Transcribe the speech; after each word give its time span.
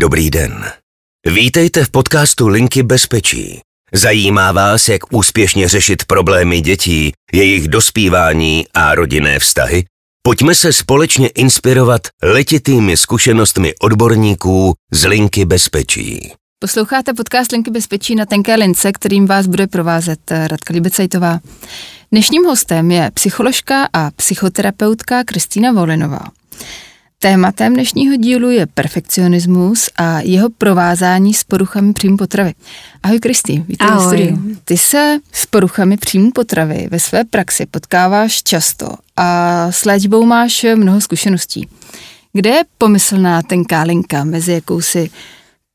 Dobrý 0.00 0.30
den. 0.30 0.64
Vítejte 1.26 1.84
v 1.84 1.90
podcastu 1.90 2.48
Linky 2.48 2.82
bezpečí. 2.82 3.60
Zajímá 3.92 4.52
vás, 4.52 4.88
jak 4.88 5.12
úspěšně 5.12 5.68
řešit 5.68 6.04
problémy 6.04 6.60
dětí, 6.60 7.12
jejich 7.32 7.68
dospívání 7.68 8.66
a 8.74 8.94
rodinné 8.94 9.38
vztahy? 9.38 9.84
Pojďme 10.22 10.54
se 10.54 10.72
společně 10.72 11.28
inspirovat 11.28 12.00
letitými 12.22 12.96
zkušenostmi 12.96 13.74
odborníků 13.80 14.74
z 14.92 15.04
Linky 15.04 15.44
bezpečí. 15.44 16.32
Posloucháte 16.58 17.14
podcast 17.14 17.52
Linky 17.52 17.70
bezpečí 17.70 18.14
na 18.14 18.26
tenké 18.26 18.54
lince, 18.54 18.92
kterým 18.92 19.26
vás 19.26 19.46
bude 19.46 19.66
provázet 19.66 20.20
Radka 20.30 20.74
Libecajtová. 20.74 21.40
Dnešním 22.12 22.44
hostem 22.44 22.90
je 22.90 23.10
psycholožka 23.14 23.88
a 23.92 24.10
psychoterapeutka 24.10 25.24
Kristýna 25.24 25.72
Volinová. 25.72 26.20
Tématem 27.22 27.74
dnešního 27.74 28.16
dílu 28.16 28.50
je 28.50 28.66
perfekcionismus 28.66 29.88
a 29.96 30.20
jeho 30.20 30.50
provázání 30.50 31.34
s 31.34 31.44
poruchami 31.44 31.92
příjmu 31.92 32.16
potravy. 32.16 32.54
Ahoj 33.02 33.18
Kristý, 33.18 33.58
vítej 33.58 33.88
v 33.96 34.00
studiu. 34.00 34.38
Ty 34.64 34.76
se 34.76 35.18
s 35.32 35.46
poruchami 35.46 35.96
příjmu 35.96 36.30
potravy 36.30 36.88
ve 36.90 37.00
své 37.00 37.24
praxi 37.24 37.66
potkáváš 37.66 38.42
často 38.42 38.86
a 39.16 39.66
s 39.72 39.84
léčbou 39.84 40.26
máš 40.26 40.66
mnoho 40.74 41.00
zkušeností. 41.00 41.68
Kde 42.32 42.50
je 42.50 42.64
pomyslná 42.78 43.42
tenká 43.42 43.82
linka 43.82 44.24
mezi 44.24 44.52
jakousi 44.52 45.10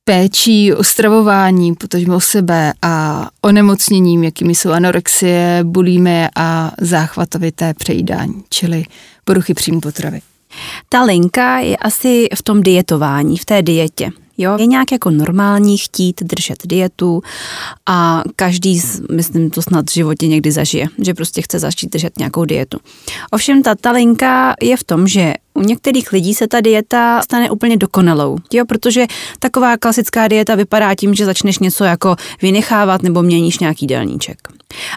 péčí 0.03 0.73
o 0.73 0.83
stravování, 0.83 1.75
potažmo 1.75 2.15
o 2.15 2.21
sebe 2.21 2.73
a 2.81 3.29
onemocněním, 3.41 4.23
jakými 4.23 4.55
jsou 4.55 4.71
anorexie, 4.71 5.59
bulímy 5.63 6.27
a 6.35 6.71
záchvatovité 6.81 7.73
přejídání, 7.73 8.43
čili 8.49 8.83
poruchy 9.25 9.53
příjmu 9.53 9.81
potravy. 9.81 10.21
Ta 10.89 11.03
linka 11.03 11.59
je 11.59 11.77
asi 11.77 12.27
v 12.35 12.43
tom 12.43 12.63
dietování, 12.63 13.37
v 13.37 13.45
té 13.45 13.61
dietě. 13.61 14.11
Jo? 14.37 14.57
Je 14.59 14.65
nějak 14.65 14.91
jako 14.91 15.11
normální 15.11 15.77
chtít 15.77 16.23
držet 16.23 16.57
dietu 16.65 17.21
a 17.85 18.23
každý, 18.35 18.81
myslím, 19.11 19.49
to 19.49 19.61
snad 19.61 19.89
v 19.89 19.93
životě 19.93 20.27
někdy 20.27 20.51
zažije, 20.51 20.87
že 21.01 21.13
prostě 21.13 21.41
chce 21.41 21.59
začít 21.59 21.91
držet 21.91 22.17
nějakou 22.19 22.45
dietu. 22.45 22.79
Ovšem 23.31 23.63
ta, 23.63 23.75
ta 23.75 23.91
linka 23.91 24.55
je 24.61 24.77
v 24.77 24.83
tom, 24.83 25.07
že 25.07 25.33
u 25.53 25.61
některých 25.61 26.11
lidí 26.11 26.33
se 26.33 26.47
ta 26.47 26.61
dieta 26.61 27.21
stane 27.21 27.49
úplně 27.49 27.77
dokonalou, 27.77 28.37
jo? 28.53 28.65
protože 28.65 29.05
taková 29.39 29.77
klasická 29.77 30.27
dieta 30.27 30.55
vypadá 30.55 30.95
tím, 30.95 31.15
že 31.15 31.25
začneš 31.25 31.59
něco 31.59 31.83
jako 31.83 32.15
vynechávat 32.41 33.03
nebo 33.03 33.23
měníš 33.23 33.59
nějaký 33.59 33.87
delníček. 33.87 34.37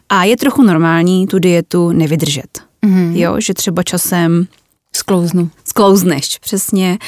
A 0.08 0.24
je 0.24 0.36
trochu 0.36 0.62
normální 0.62 1.26
tu 1.26 1.38
dietu 1.38 1.92
nevydržet. 1.92 2.58
Mm-hmm. 2.86 3.16
Jo, 3.16 3.36
že 3.40 3.54
třeba 3.54 3.82
časem 3.82 4.46
Sklouznu. 4.98 5.50
Sklouzneš, 5.64 6.38
přesně. 6.38 6.98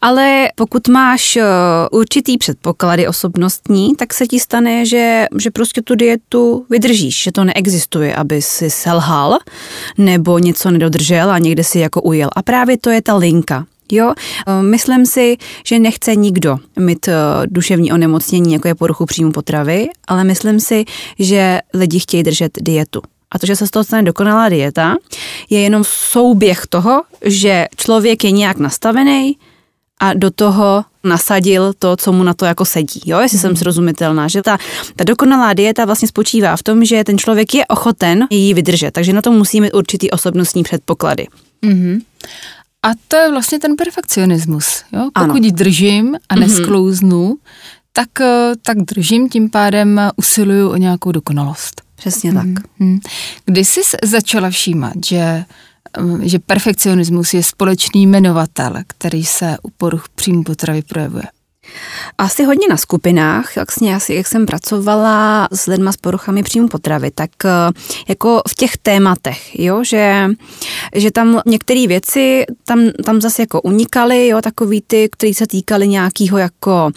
Ale 0.00 0.48
pokud 0.54 0.88
máš 0.88 1.36
eh, 1.36 1.44
určitý 1.90 2.38
předpoklady 2.38 3.08
osobnostní, 3.08 3.96
tak 3.96 4.14
se 4.14 4.26
ti 4.26 4.40
stane, 4.40 4.86
že, 4.86 5.26
že 5.38 5.50
prostě 5.50 5.82
tu 5.82 5.94
dietu 5.94 6.66
vydržíš, 6.70 7.22
že 7.22 7.32
to 7.32 7.44
neexistuje, 7.44 8.14
aby 8.14 8.42
si 8.42 8.70
selhal 8.70 9.38
nebo 9.98 10.38
něco 10.38 10.70
nedodržel 10.70 11.30
a 11.30 11.38
někde 11.38 11.64
si 11.64 11.78
jako 11.78 12.02
ujel. 12.02 12.28
A 12.36 12.42
právě 12.42 12.78
to 12.78 12.90
je 12.90 13.02
ta 13.02 13.16
linka. 13.16 13.66
Jo, 13.92 14.12
eh, 14.18 14.62
myslím 14.62 15.06
si, 15.06 15.36
že 15.64 15.78
nechce 15.78 16.14
nikdo 16.14 16.58
mít 16.78 17.08
eh, 17.08 17.14
duševní 17.46 17.92
onemocnění, 17.92 18.52
jako 18.52 18.68
je 18.68 18.74
poruchu 18.74 19.06
příjmu 19.06 19.32
potravy, 19.32 19.88
ale 20.08 20.24
myslím 20.24 20.60
si, 20.60 20.84
že 21.18 21.60
lidi 21.74 22.00
chtějí 22.00 22.22
držet 22.22 22.52
dietu. 22.60 23.02
A 23.30 23.38
to, 23.38 23.46
že 23.46 23.56
se 23.56 23.66
z 23.66 23.70
toho 23.70 23.84
stane 23.84 24.02
dokonalá 24.02 24.48
dieta, 24.48 24.96
je 25.50 25.60
jenom 25.60 25.84
souběh 25.86 26.66
toho, 26.68 27.02
že 27.24 27.66
člověk 27.76 28.24
je 28.24 28.30
nějak 28.30 28.56
nastavený 28.58 29.36
a 30.00 30.14
do 30.14 30.30
toho 30.30 30.84
nasadil 31.04 31.72
to, 31.78 31.96
co 31.96 32.12
mu 32.12 32.22
na 32.22 32.34
to 32.34 32.44
jako 32.44 32.64
sedí. 32.64 33.00
Jo, 33.06 33.18
jestli 33.20 33.36
mm. 33.36 33.40
jsem 33.40 33.50
mhm. 33.50 33.56
srozumitelná, 33.56 34.28
že 34.28 34.42
ta, 34.42 34.58
ta 34.96 35.04
dokonalá 35.04 35.52
dieta 35.52 35.84
vlastně 35.84 36.08
spočívá 36.08 36.56
v 36.56 36.62
tom, 36.62 36.84
že 36.84 37.04
ten 37.04 37.18
člověk 37.18 37.54
je 37.54 37.66
ochoten 37.66 38.26
ji 38.30 38.54
vydržet, 38.54 38.90
takže 38.90 39.12
na 39.12 39.22
to 39.22 39.32
musí 39.32 39.60
mít 39.60 39.74
určitý 39.74 40.10
osobnostní 40.10 40.62
předpoklady. 40.62 41.26
Mm. 41.62 41.98
A 42.82 42.90
to 43.08 43.16
je 43.16 43.30
vlastně 43.30 43.58
ten 43.58 43.76
perfekcionismus. 43.76 44.82
Jo? 44.92 45.10
Pokud 45.14 45.42
ano. 45.42 45.50
držím 45.50 46.16
a 46.28 46.34
mhm. 46.34 46.40
nesklouznu, 46.40 47.28
mm. 47.28 47.36
tak, 47.92 48.20
eh, 48.20 48.52
tak 48.62 48.78
držím, 48.78 49.28
tím 49.28 49.50
pádem 49.50 50.00
usiluju 50.16 50.70
o 50.70 50.76
nějakou 50.76 51.12
dokonalost. 51.12 51.85
Přesně 51.96 52.32
tak. 52.32 52.46
Mm-hmm. 52.46 53.00
Kdy 53.44 53.64
jsi 53.64 53.80
začala 54.04 54.50
všímat, 54.50 54.94
že, 55.06 55.44
že 56.22 56.38
perfekcionismus 56.38 57.34
je 57.34 57.42
společný 57.42 58.06
jmenovatel, 58.06 58.74
který 58.86 59.24
se 59.24 59.56
u 59.62 59.70
poruch 59.70 60.08
příjmu 60.08 60.42
potravy 60.42 60.82
projevuje? 60.82 61.24
Asi 62.18 62.44
hodně 62.44 62.68
na 62.70 62.76
skupinách, 62.76 63.56
vlastně 63.56 63.96
asi 63.96 64.14
jak 64.14 64.26
jsem 64.26 64.46
pracovala 64.46 65.48
s 65.52 65.66
lidma 65.66 65.92
s 65.92 65.96
poruchami 65.96 66.42
příjmu 66.42 66.68
potravy, 66.68 67.10
tak 67.10 67.30
eh, 67.44 67.50
jako 68.08 68.42
v 68.48 68.54
těch 68.54 68.76
tématech, 68.76 69.58
jo, 69.58 69.84
že, 69.84 70.30
že 70.94 71.10
tam 71.10 71.40
některé 71.46 71.86
věci 71.86 72.44
tam, 72.64 72.90
tam 73.04 73.20
zase 73.20 73.42
jako 73.42 73.60
unikaly, 73.60 74.28
jo, 74.28 74.40
takový 74.42 74.82
ty, 74.86 75.08
které 75.12 75.34
se 75.34 75.46
týkaly 75.46 75.88
nějakého 75.88 76.38
jako 76.38 76.90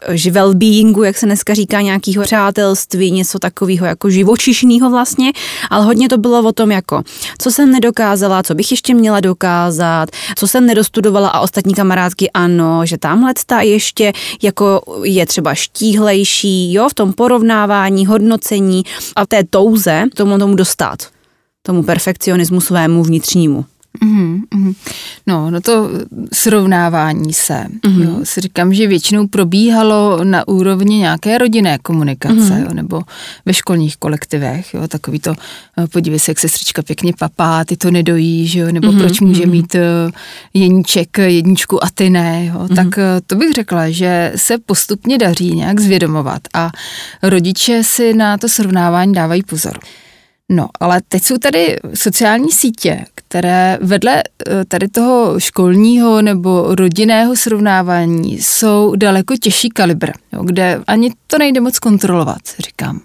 eh, 0.00 0.14
well-beingu, 0.14 1.02
jak 1.02 1.16
se 1.16 1.26
dneska 1.26 1.54
říká, 1.54 1.80
nějakého 1.80 2.24
přátelství, 2.24 3.10
něco 3.10 3.38
takového 3.38 3.86
jako 3.86 4.10
živočišného 4.10 4.90
vlastně, 4.90 5.32
ale 5.70 5.84
hodně 5.84 6.08
to 6.08 6.18
bylo 6.18 6.48
o 6.48 6.52
tom 6.52 6.70
jako, 6.70 7.02
co 7.38 7.50
jsem 7.50 7.70
nedokázala, 7.70 8.42
co 8.42 8.54
bych 8.54 8.70
ještě 8.70 8.94
měla 8.94 9.20
dokázat, 9.20 10.08
co 10.36 10.48
jsem 10.48 10.66
nedostudovala 10.66 11.28
a 11.28 11.40
ostatní 11.40 11.74
kamarádky 11.74 12.30
ano, 12.30 12.86
že 12.86 12.98
tamhle 12.98 13.32
ta 13.46 13.60
ještě 13.60 14.12
jako 14.42 14.82
je 15.04 15.26
třeba 15.26 15.54
štíhlejší, 15.54 16.72
jo, 16.72 16.88
v 16.88 16.94
tom 16.94 17.12
porovnávání, 17.12 18.06
hodnocení 18.06 18.82
a 19.16 19.26
té 19.26 19.44
touze 19.44 20.04
tomu 20.14 20.38
tomu 20.38 20.56
dostat, 20.56 20.98
tomu 21.62 21.82
perfekcionismu 21.82 22.60
svému 22.60 23.02
vnitřnímu. 23.02 23.64
Mm-hmm, 24.02 24.74
No, 25.26 25.50
no 25.50 25.60
to 25.60 25.90
srovnávání 26.32 27.32
se. 27.32 27.54
Mm-hmm. 27.54 28.02
Jo, 28.02 28.20
si 28.24 28.40
říkám, 28.40 28.74
že 28.74 28.86
většinou 28.86 29.26
probíhalo 29.26 30.24
na 30.24 30.48
úrovni 30.48 30.96
nějaké 30.98 31.38
rodinné 31.38 31.78
komunikace, 31.78 32.34
mm-hmm. 32.34 32.62
jo, 32.62 32.68
nebo 32.72 33.02
ve 33.46 33.54
školních 33.54 33.96
kolektivech, 33.96 34.74
jo, 34.74 34.88
takový 34.88 35.18
to, 35.18 35.34
eh, 35.78 35.86
podívej 35.86 36.18
se, 36.18 36.30
jak 36.30 36.38
sestřička 36.38 36.82
pěkně 36.82 37.12
papá, 37.18 37.64
ty 37.64 37.76
to 37.76 37.90
nedojí, 37.90 38.46
že 38.46 38.60
jo, 38.60 38.72
nebo 38.72 38.88
mm-hmm. 38.88 38.98
proč 38.98 39.20
může 39.20 39.42
mhm. 39.42 39.50
mít 39.50 39.74
uh, 39.74 39.80
jeníček 40.54 41.18
jedničku 41.18 41.84
a 41.84 41.88
ty 41.94 42.10
ne, 42.10 42.46
jo, 42.46 42.54
mm-hmm. 42.54 42.74
tak 42.74 42.98
to 43.26 43.36
bych 43.36 43.52
řekla, 43.52 43.90
že 43.90 44.32
se 44.36 44.58
postupně 44.58 45.18
daří 45.18 45.54
nějak 45.56 45.80
zvědomovat 45.80 46.42
a 46.54 46.70
rodiče 47.22 47.84
si 47.84 48.14
na 48.14 48.38
to 48.38 48.48
srovnávání 48.48 49.12
dávají 49.12 49.42
pozor. 49.42 49.78
No, 50.48 50.68
ale 50.80 51.00
teď 51.08 51.22
jsou 51.22 51.38
tady 51.38 51.76
sociální 51.94 52.52
sítě, 52.52 53.04
které 53.14 53.78
vedle 53.80 54.22
eh, 54.22 54.64
tady 54.64 54.88
toho 54.88 55.40
školního 55.40 56.22
nebo 56.22 56.74
rodinného 56.74 57.36
srovnávání 57.36 58.38
jsou 58.38 58.96
daleko 58.96 59.36
těžší 59.36 59.68
kalibr, 59.68 60.10
jo, 60.32 60.42
kde 60.42 60.80
ani 60.86 61.12
to 61.26 61.38
nejde 61.38 61.60
moc 61.60 61.78
kontrolovat, 61.78 62.40
říkám. 62.58 63.00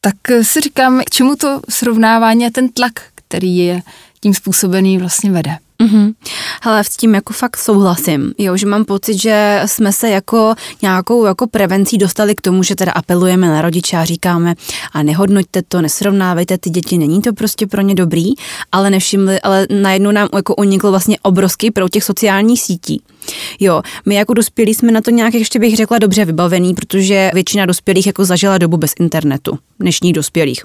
Tak 0.00 0.14
si 0.42 0.60
říkám, 0.60 1.00
k 1.00 1.10
čemu 1.10 1.36
to 1.36 1.60
srovnávání 1.70 2.46
a 2.46 2.50
ten 2.50 2.68
tlak, 2.68 2.92
který 3.14 3.56
je 3.56 3.82
tím 4.20 4.34
způsobený 4.34 4.98
vlastně 4.98 5.30
vede. 5.30 5.56
Mm-hmm. 5.82 6.14
Hele, 6.62 6.84
s 6.84 6.96
tím 6.96 7.14
jako 7.14 7.32
fakt 7.32 7.56
souhlasím, 7.56 8.34
jo, 8.38 8.56
že 8.56 8.66
mám 8.66 8.84
pocit, 8.84 9.18
že 9.22 9.62
jsme 9.66 9.92
se 9.92 10.10
jako 10.10 10.54
nějakou 10.82 11.24
jako 11.24 11.46
prevencí 11.46 11.98
dostali 11.98 12.34
k 12.34 12.40
tomu, 12.40 12.62
že 12.62 12.74
teda 12.74 12.92
apelujeme 12.92 13.48
na 13.48 13.62
rodiče 13.62 13.96
a 13.96 14.04
říkáme 14.04 14.54
a 14.92 15.02
nehodnoťte 15.02 15.62
to, 15.68 15.82
nesrovnávejte 15.82 16.58
ty 16.58 16.70
děti, 16.70 16.98
není 16.98 17.22
to 17.22 17.32
prostě 17.32 17.66
pro 17.66 17.80
ně 17.80 17.94
dobrý, 17.94 18.32
ale 18.72 18.90
nevšimli, 18.90 19.40
ale 19.40 19.66
najednou 19.70 20.10
nám 20.10 20.28
jako 20.34 20.54
unikl 20.54 20.90
vlastně 20.90 21.18
obrovský 21.22 21.70
pro 21.70 21.88
těch 21.88 22.04
sociálních 22.04 22.62
sítí. 22.62 23.02
Jo, 23.60 23.82
my 24.06 24.14
jako 24.14 24.34
dospělí 24.34 24.74
jsme 24.74 24.92
na 24.92 25.00
to 25.00 25.10
nějak, 25.10 25.34
ještě 25.34 25.58
bych 25.58 25.76
řekla, 25.76 25.98
dobře 25.98 26.24
vybavený, 26.24 26.74
protože 26.74 27.30
většina 27.34 27.66
dospělých 27.66 28.06
jako 28.06 28.24
zažila 28.24 28.58
dobu 28.58 28.76
bez 28.76 28.92
internetu, 29.00 29.58
dnešních 29.80 30.12
dospělých. 30.12 30.64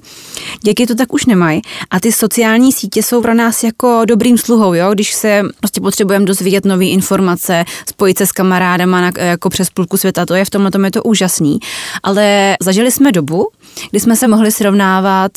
Děti 0.63 0.85
to 0.85 0.95
tak 0.95 1.13
už 1.13 1.25
nemají 1.25 1.61
a 1.91 1.99
ty 1.99 2.11
sociální 2.11 2.71
sítě 2.71 3.03
jsou 3.03 3.21
pro 3.21 3.33
nás 3.33 3.63
jako 3.63 4.01
dobrým 4.05 4.37
sluhou, 4.37 4.73
jo, 4.73 4.91
když 4.93 5.13
se 5.13 5.41
prostě 5.59 5.81
potřebujeme 5.81 6.25
dozvědět 6.25 6.65
nové 6.65 6.85
informace, 6.85 7.65
spojit 7.89 8.17
se 8.17 8.25
s 8.25 8.31
kamarádama 8.31 9.01
na, 9.01 9.11
jako 9.17 9.49
přes 9.49 9.69
půlku 9.69 9.97
světa, 9.97 10.25
to 10.25 10.35
je 10.35 10.45
v 10.45 10.49
tomhle 10.49 10.71
tom 10.71 10.85
je 10.85 10.91
to 10.91 11.03
úžasný, 11.03 11.59
ale 12.03 12.55
zažili 12.61 12.91
jsme 12.91 13.11
dobu, 13.11 13.47
kdy 13.91 13.99
jsme 13.99 14.15
se 14.15 14.27
mohli 14.27 14.51
srovnávat 14.51 15.31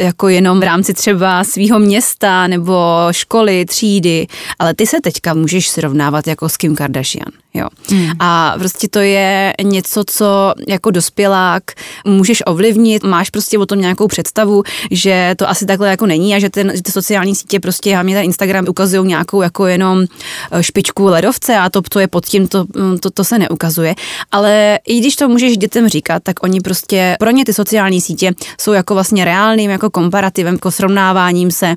jako 0.00 0.28
jenom 0.28 0.60
v 0.60 0.62
rámci 0.62 0.94
třeba 0.94 1.44
svého 1.44 1.78
města 1.78 2.46
nebo 2.46 2.76
školy, 3.10 3.64
třídy, 3.64 4.26
ale 4.58 4.74
ty 4.74 4.86
se 4.86 5.00
teďka 5.00 5.34
můžeš 5.34 5.68
srovnávat 5.68 6.26
jako 6.26 6.48
s 6.48 6.56
Kim 6.56 6.76
Kardashian. 6.76 7.32
Jo. 7.54 7.68
Hmm. 7.90 8.10
A 8.18 8.54
prostě 8.58 8.88
to 8.88 8.98
je 8.98 9.54
něco, 9.62 10.04
co 10.06 10.54
jako 10.68 10.90
dospělák 10.90 11.62
můžeš 12.04 12.42
ovlivnit, 12.46 13.02
máš 13.02 13.30
prostě 13.30 13.58
o 13.58 13.66
tom 13.66 13.80
nějakou 13.80 14.08
představu, 14.08 14.62
že 14.90 15.34
to 15.38 15.48
asi 15.48 15.66
takhle 15.66 15.88
jako 15.88 16.06
není 16.06 16.34
a 16.34 16.38
že, 16.38 16.50
ten, 16.50 16.72
že 16.74 16.82
ty 16.82 16.92
sociální 16.92 17.34
sítě 17.34 17.60
prostě, 17.60 17.96
a 17.96 18.02
mě 18.02 18.14
ten 18.14 18.24
Instagram 18.24 18.64
ukazují 18.68 19.08
nějakou 19.08 19.42
jako 19.42 19.66
jenom 19.66 20.04
eh, 20.52 20.62
špičku 20.62 21.04
ledovce 21.04 21.56
a 21.56 21.70
to, 21.70 21.82
to 21.82 22.00
je 22.00 22.08
pod 22.08 22.26
tím, 22.26 22.48
to, 22.48 22.64
mm, 22.76 22.98
to, 22.98 23.10
to 23.10 23.24
se 23.24 23.38
neukazuje. 23.38 23.94
Ale 24.32 24.78
i 24.86 25.00
když 25.00 25.16
to 25.16 25.28
můžeš 25.28 25.56
dětem 25.56 25.88
říkat, 25.88 26.22
tak 26.22 26.42
oni 26.42 26.60
prostě, 26.60 27.16
pro 27.18 27.30
ně 27.30 27.44
ty 27.44 27.54
sociální 27.54 28.00
sítě 28.00 28.32
jsou 28.60 28.72
jako 28.72 28.94
vlastně 28.94 29.24
reálným 29.24 29.70
jako 29.70 29.90
komparativem, 29.90 30.54
jako 30.54 30.70
srovnáváním 30.70 31.50
se 31.50 31.76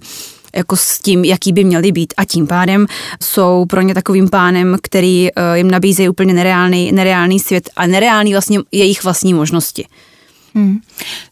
jako 0.55 0.75
s 0.75 0.99
tím, 0.99 1.25
jaký 1.25 1.53
by 1.53 1.63
měly 1.63 1.91
být 1.91 2.13
a 2.17 2.25
tím 2.25 2.47
pádem 2.47 2.85
jsou 3.23 3.65
pro 3.65 3.81
ně 3.81 3.93
takovým 3.93 4.29
pánem, 4.29 4.77
který 4.83 5.29
eh, 5.29 5.57
jim 5.57 5.71
nabízí 5.71 6.09
úplně 6.09 6.33
nereálný, 6.33 6.91
nereálný 6.91 7.39
svět 7.39 7.69
a 7.75 7.87
nereálný 7.87 8.31
vlastně 8.31 8.59
jejich 8.71 9.03
vlastní 9.03 9.33
možnosti. 9.33 9.85
Hmm. 10.55 10.79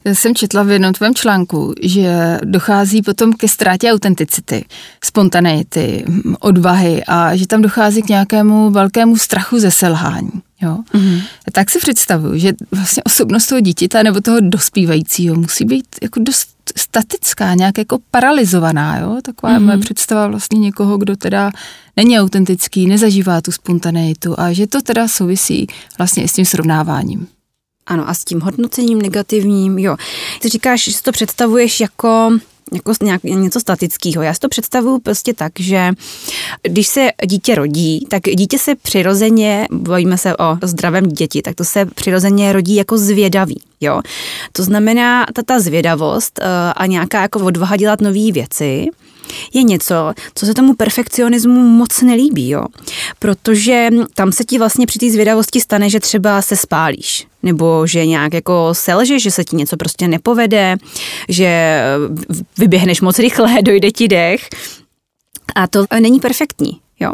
Já 0.06 0.16
jsem 0.16 0.36
četla 0.36 0.64
v 0.64 0.70
jednom 0.70 0.94
tvém 0.94 1.16
článku, 1.16 1.74
že 1.82 2.40
dochází 2.44 3.02
potom 3.02 3.34
ke 3.34 3.48
ztrátě 3.48 3.92
autenticity, 3.92 4.66
spontaneity, 5.04 6.06
odvahy 6.40 7.04
a 7.08 7.36
že 7.36 7.48
tam 7.48 7.62
dochází 7.62 8.02
k 8.02 8.10
nějakému 8.10 8.72
velkému 8.72 9.18
strachu 9.18 9.60
ze 9.60 9.72
selhání. 9.72 10.32
Jo? 10.62 10.78
Mm-hmm. 10.94 11.22
Tak 11.52 11.70
si 11.70 11.80
představuju, 11.80 12.38
že 12.38 12.54
vlastně 12.72 13.04
osobnost 13.04 13.48
toho 13.48 13.62
dítěte 13.62 14.04
nebo 14.04 14.22
toho 14.22 14.38
dospívajícího 14.42 15.36
musí 15.36 15.66
být 15.66 15.86
jako 16.02 16.20
dost 16.20 16.50
statická, 16.78 17.54
nějak 17.54 17.78
jako 17.78 18.00
paralizovaná. 18.12 18.98
Jo? 18.98 19.18
Taková 19.22 19.54
mm-hmm. 19.54 19.66
moje 19.66 19.78
představa 19.78 20.28
vlastně 20.28 20.60
někoho, 20.60 20.98
kdo 20.98 21.16
teda 21.16 21.52
není 21.98 22.20
autentický, 22.20 22.88
nezažívá 22.88 23.42
tu 23.42 23.52
spontaneitu 23.52 24.40
a 24.40 24.54
že 24.54 24.68
to 24.68 24.82
teda 24.82 25.08
souvisí 25.08 25.68
vlastně 25.98 26.24
i 26.24 26.28
s 26.28 26.34
tím 26.34 26.46
srovnáváním. 26.46 27.28
Ano, 27.88 28.10
a 28.10 28.14
s 28.14 28.26
tím 28.26 28.42
hodnocením 28.42 29.02
negativním, 29.02 29.80
jo. 29.80 29.98
Ty 30.42 30.50
říkáš, 30.50 30.84
že 30.84 30.94
si 30.94 31.04
to 31.04 31.12
představuješ 31.12 31.80
jako 31.80 32.32
jako 32.74 32.94
nějak, 33.02 33.24
něco 33.24 33.60
statického. 33.60 34.24
Já 34.24 34.34
si 34.34 34.40
to 34.40 34.50
představuju 34.50 35.00
prostě 35.00 35.34
tak, 35.34 35.52
že 35.60 35.92
když 36.62 36.88
se 36.88 37.10
dítě 37.26 37.56
rodí, 37.56 38.06
tak 38.10 38.24
dítě 38.24 38.60
se 38.60 38.76
přirozeně, 38.76 39.68
bojíme 39.72 40.18
se 40.18 40.38
o 40.38 40.58
zdravém 40.64 41.08
děti, 41.08 41.42
tak 41.42 41.56
to 41.56 41.64
se 41.64 41.86
přirozeně 41.86 42.54
rodí 42.54 42.76
jako 42.76 42.98
zvědavý. 42.98 43.62
Jo? 43.82 44.02
To 44.52 44.64
znamená, 44.64 45.26
ta, 45.34 45.44
ta 45.44 45.60
zvědavost 45.60 46.40
uh, 46.42 46.46
a 46.76 46.86
nějaká 46.86 47.22
jako 47.22 47.40
odvaha 47.40 47.76
dělat 47.76 48.02
nové 48.02 48.32
věci, 48.32 48.88
je 49.54 49.64
něco, 49.64 50.14
co 50.36 50.46
se 50.46 50.54
tomu 50.54 50.74
perfekcionismu 50.74 51.68
moc 51.68 52.02
nelíbí, 52.02 52.50
jo. 52.50 52.66
Protože 53.20 53.90
tam 54.14 54.32
se 54.32 54.44
ti 54.44 54.58
vlastně 54.58 54.86
při 54.86 55.00
té 55.00 55.10
zvědavosti 55.10 55.62
stane, 55.62 55.90
že 55.90 56.00
třeba 56.00 56.42
se 56.42 56.56
spálíš, 56.56 57.28
nebo 57.44 57.88
že 57.88 58.06
nějak 58.06 58.34
jako 58.34 58.70
selže, 58.74 59.20
že 59.20 59.32
se 59.32 59.44
ti 59.44 59.56
něco 59.56 59.78
prostě 59.78 60.08
nepovede, 60.08 60.78
že 61.30 61.82
vyběhneš 62.58 63.02
moc 63.02 63.20
rychle, 63.20 63.58
dojde 63.62 63.92
ti 63.92 64.08
dech. 64.08 64.50
A 65.56 65.68
to 65.68 65.86
není 66.00 66.20
perfektní. 66.20 66.80
Jo. 67.00 67.14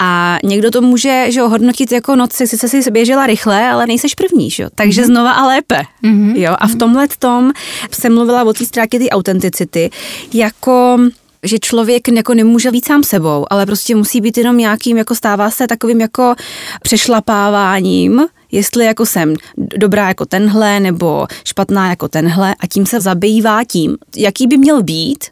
A 0.00 0.38
někdo 0.44 0.70
to 0.70 0.80
může 0.80 1.26
že 1.28 1.40
jo, 1.40 1.48
hodnotit 1.48 1.92
jako 1.92 2.16
noc, 2.16 2.32
sice 2.32 2.68
si 2.68 2.90
běžela 2.90 3.26
rychle, 3.26 3.68
ale 3.68 3.86
nejseš 3.86 4.14
první, 4.14 4.50
že 4.50 4.62
jo. 4.62 4.68
takže 4.74 5.02
mm-hmm. 5.02 5.06
znova 5.06 5.32
a 5.32 5.46
lépe. 5.46 5.82
Mm-hmm. 6.04 6.36
Jo. 6.36 6.56
A 6.58 6.66
v 6.66 6.74
tomhle 6.74 7.08
tom 7.18 7.52
jsem 7.90 8.14
mluvila 8.14 8.44
o 8.44 8.52
té 8.52 8.64
ztrátě 8.64 8.98
té 8.98 9.08
autenticity, 9.08 9.90
jako 10.32 10.98
že 11.44 11.58
člověk 11.58 12.08
jako 12.08 12.34
nemůže 12.34 12.70
být 12.70 12.84
sám 12.84 13.02
sebou, 13.02 13.46
ale 13.50 13.66
prostě 13.66 13.96
musí 13.96 14.20
být 14.20 14.38
jenom 14.38 14.58
nějakým, 14.58 14.96
jako 14.96 15.14
stává 15.14 15.50
se 15.50 15.66
takovým 15.66 16.00
jako 16.00 16.34
přešlapáváním, 16.82 18.20
jestli 18.52 18.84
jako 18.84 19.06
jsem 19.06 19.34
dobrá 19.76 20.08
jako 20.08 20.26
tenhle 20.26 20.80
nebo 20.80 21.26
špatná 21.44 21.90
jako 21.90 22.08
tenhle 22.08 22.54
a 22.60 22.66
tím 22.66 22.86
se 22.86 23.00
zabývá 23.00 23.64
tím, 23.64 23.96
jaký 24.16 24.46
by 24.46 24.56
měl 24.56 24.82
být, 24.82 25.24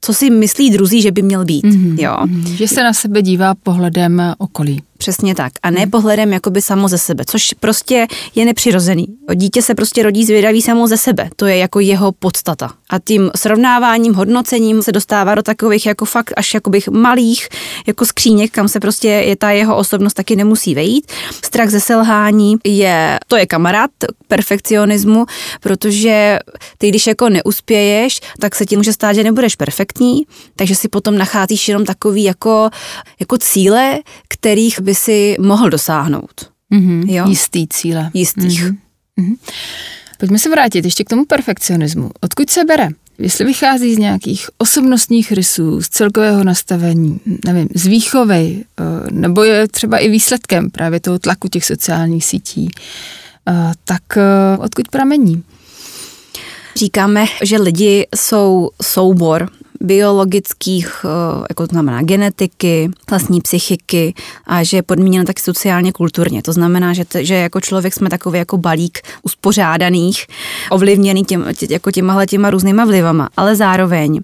co 0.00 0.14
si 0.14 0.30
myslí 0.30 0.70
druzí, 0.70 1.02
že 1.02 1.10
by 1.10 1.22
měl 1.22 1.44
být. 1.44 1.64
Mm-hmm. 1.64 1.94
Jo? 1.98 2.12
Mm-hmm. 2.12 2.56
Že 2.56 2.68
se 2.68 2.82
na 2.82 2.92
sebe 2.92 3.22
dívá 3.22 3.54
pohledem 3.54 4.22
okolí. 4.38 4.82
Přesně 5.00 5.34
tak. 5.34 5.52
A 5.62 5.70
ne 5.70 5.86
pohledem 5.86 6.32
jakoby 6.32 6.62
samo 6.62 6.88
ze 6.88 6.98
sebe, 6.98 7.24
což 7.26 7.54
prostě 7.60 8.06
je 8.34 8.44
nepřirozený. 8.44 9.06
Dítě 9.34 9.62
se 9.62 9.74
prostě 9.74 10.02
rodí 10.02 10.24
zvědavý 10.24 10.62
samo 10.62 10.86
ze 10.86 10.96
sebe. 10.96 11.30
To 11.36 11.46
je 11.46 11.56
jako 11.56 11.80
jeho 11.80 12.12
podstata. 12.12 12.70
A 12.90 12.98
tím 12.98 13.30
srovnáváním, 13.36 14.14
hodnocením 14.14 14.82
se 14.82 14.92
dostává 14.92 15.34
do 15.34 15.42
takových 15.42 15.86
jako 15.86 16.04
fakt 16.04 16.32
až 16.36 16.54
jakoby 16.54 16.80
malých 16.90 17.48
jako 17.86 18.06
skříněk, 18.06 18.52
kam 18.52 18.68
se 18.68 18.80
prostě 18.80 19.08
je 19.08 19.36
ta 19.36 19.50
jeho 19.50 19.76
osobnost 19.76 20.14
taky 20.14 20.36
nemusí 20.36 20.74
vejít. 20.74 21.12
Strach 21.44 21.68
ze 21.68 21.80
selhání 21.80 22.56
je, 22.64 23.18
to 23.28 23.36
je 23.36 23.46
kamarád 23.46 23.90
perfekcionismu, 24.28 25.26
protože 25.60 26.38
ty, 26.78 26.88
když 26.88 27.06
jako 27.06 27.28
neuspěješ, 27.28 28.20
tak 28.40 28.54
se 28.54 28.66
ti 28.66 28.76
může 28.76 28.92
stát, 28.92 29.12
že 29.12 29.24
nebudeš 29.24 29.56
perfektní, 29.56 30.26
takže 30.56 30.74
si 30.74 30.88
potom 30.88 31.18
nacházíš 31.18 31.68
jenom 31.68 31.84
takový 31.84 32.24
jako, 32.24 32.70
jako 33.20 33.38
cíle, 33.38 33.98
kterých 34.28 34.80
by 34.80 34.89
si 34.94 35.36
mohl 35.40 35.70
dosáhnout. 35.70 36.50
Mm-hmm. 36.72 37.10
Jo? 37.10 37.28
Jistý 37.28 37.68
cíle. 37.68 38.10
Jistých. 38.14 38.64
Mm-hmm. 38.64 38.76
Mm-hmm. 39.20 39.36
Pojďme 40.18 40.38
se 40.38 40.50
vrátit 40.50 40.84
ještě 40.84 41.04
k 41.04 41.08
tomu 41.08 41.24
perfekcionismu. 41.24 42.10
Odkud 42.20 42.50
se 42.50 42.64
bere? 42.64 42.88
Jestli 43.18 43.44
vychází 43.44 43.94
z 43.94 43.98
nějakých 43.98 44.46
osobnostních 44.58 45.32
rysů, 45.32 45.82
z 45.82 45.88
celkového 45.88 46.44
nastavení, 46.44 47.20
nevím, 47.44 47.68
z 47.74 47.86
výchovy, 47.86 48.64
eh, 48.80 48.84
nebo 49.10 49.44
je 49.44 49.68
třeba 49.68 49.98
i 49.98 50.08
výsledkem 50.08 50.70
právě 50.70 51.00
toho 51.00 51.18
tlaku 51.18 51.48
těch 51.48 51.64
sociálních 51.64 52.24
sítí, 52.24 52.68
eh, 53.48 53.52
tak 53.84 54.02
eh, 54.16 54.58
odkud 54.58 54.88
pramení? 54.88 55.42
Říkáme, 56.76 57.26
že 57.42 57.58
lidi 57.58 58.06
jsou 58.16 58.70
soubor 58.82 59.50
biologických, 59.80 61.04
eh, 61.04 61.44
jako 61.48 61.66
to 61.66 61.70
znamená 61.70 62.02
genetiky, 62.02 62.90
vlastní 63.10 63.40
psychiky 63.40 64.14
a 64.46 64.62
že 64.62 64.76
je 64.76 64.82
podmíněno 64.82 65.24
tak 65.24 65.40
sociálně 65.40 65.92
kulturně. 65.92 66.42
To 66.42 66.52
znamená, 66.52 66.92
že, 66.92 67.04
t, 67.04 67.24
že 67.24 67.34
jako 67.34 67.60
člověk 67.60 67.94
jsme 67.94 68.10
takový 68.10 68.38
jako 68.38 68.58
balík 68.58 68.98
uspořádaných, 69.22 70.26
ovlivněný 70.70 71.24
těm, 71.24 71.44
tě, 71.54 71.66
jako 71.70 71.90
těma 71.90 72.26
těma 72.26 72.50
různýma 72.50 72.84
vlivama, 72.84 73.28
ale 73.36 73.56
zároveň 73.56 74.20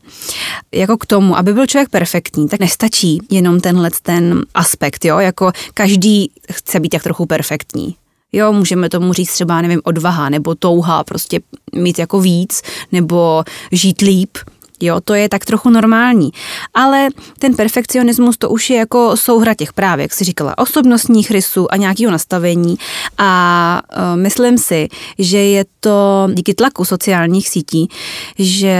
jako 0.72 0.96
k 0.96 1.06
tomu, 1.06 1.38
aby 1.38 1.54
byl 1.54 1.66
člověk 1.66 1.88
perfektní, 1.88 2.48
tak 2.48 2.60
nestačí 2.60 3.20
jenom 3.30 3.60
tenhle 3.60 3.90
ten 4.02 4.42
aspekt, 4.54 5.04
jo, 5.04 5.18
jako 5.18 5.52
každý 5.74 6.30
chce 6.52 6.80
být 6.80 6.88
tak 6.88 7.02
trochu 7.02 7.26
perfektní. 7.26 7.96
Jo, 8.32 8.52
můžeme 8.52 8.88
tomu 8.88 9.12
říct 9.12 9.32
třeba, 9.32 9.62
nevím, 9.62 9.80
odvaha 9.84 10.28
nebo 10.28 10.54
touha, 10.54 11.04
prostě 11.04 11.40
mít 11.74 11.98
jako 11.98 12.20
víc, 12.20 12.62
nebo 12.92 13.44
žít 13.72 14.00
líp, 14.00 14.38
Jo, 14.80 15.00
to 15.00 15.14
je 15.14 15.28
tak 15.28 15.44
trochu 15.44 15.70
normální. 15.70 16.30
Ale 16.74 17.08
ten 17.38 17.56
perfekcionismus 17.56 18.36
to 18.36 18.50
už 18.50 18.70
je 18.70 18.76
jako 18.76 19.16
souhra 19.16 19.54
těch 19.54 19.72
právě, 19.72 20.02
jak 20.02 20.14
si 20.14 20.24
říkala, 20.24 20.58
osobnostních 20.58 21.30
rysů 21.30 21.72
a 21.72 21.76
nějakého 21.76 22.12
nastavení. 22.12 22.76
A 23.18 23.82
uh, 23.96 24.20
myslím 24.20 24.58
si, 24.58 24.88
že 25.18 25.38
je 25.38 25.64
to 25.80 26.28
díky 26.34 26.54
tlaku 26.54 26.84
sociálních 26.84 27.48
sítí, 27.48 27.88
že 28.38 28.76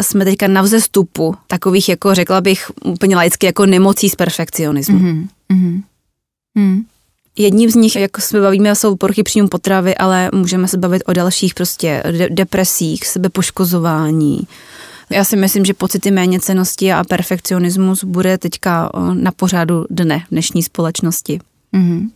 jsme 0.00 0.24
teďka 0.24 0.48
na 0.48 0.62
vzestupu 0.62 1.34
takových, 1.46 1.88
jako 1.88 2.14
řekla 2.14 2.40
bych 2.40 2.70
úplně 2.84 3.16
laicky, 3.16 3.46
jako 3.46 3.66
nemocí 3.66 4.08
z 4.08 4.14
perfekcionismu. 4.14 4.98
Mm-hmm. 4.98 5.82
Mm. 6.54 6.84
Jedním 7.36 7.70
z 7.70 7.74
nich, 7.74 7.96
jak 7.96 8.20
se 8.20 8.40
bavíme, 8.40 8.74
jsou 8.74 8.96
poruchy 8.96 9.22
příjmu 9.22 9.48
potravy, 9.48 9.96
ale 9.96 10.30
můžeme 10.34 10.68
se 10.68 10.78
bavit 10.78 11.02
o 11.06 11.12
dalších 11.12 11.54
prostě 11.54 12.02
de- 12.10 12.28
depresích, 12.30 13.06
sebepoškozování, 13.06 14.46
já 15.10 15.24
si 15.24 15.36
myslím, 15.36 15.64
že 15.64 15.74
pocity 15.74 16.10
méněcenosti 16.10 16.92
a 16.92 17.04
perfekcionismus 17.04 18.04
bude 18.04 18.38
teďka 18.38 18.90
na 19.12 19.32
pořádu 19.32 19.84
dne 19.90 20.18
v 20.26 20.30
dnešní 20.30 20.62
společnosti. 20.62 21.40
Mm-hmm. 21.74 22.08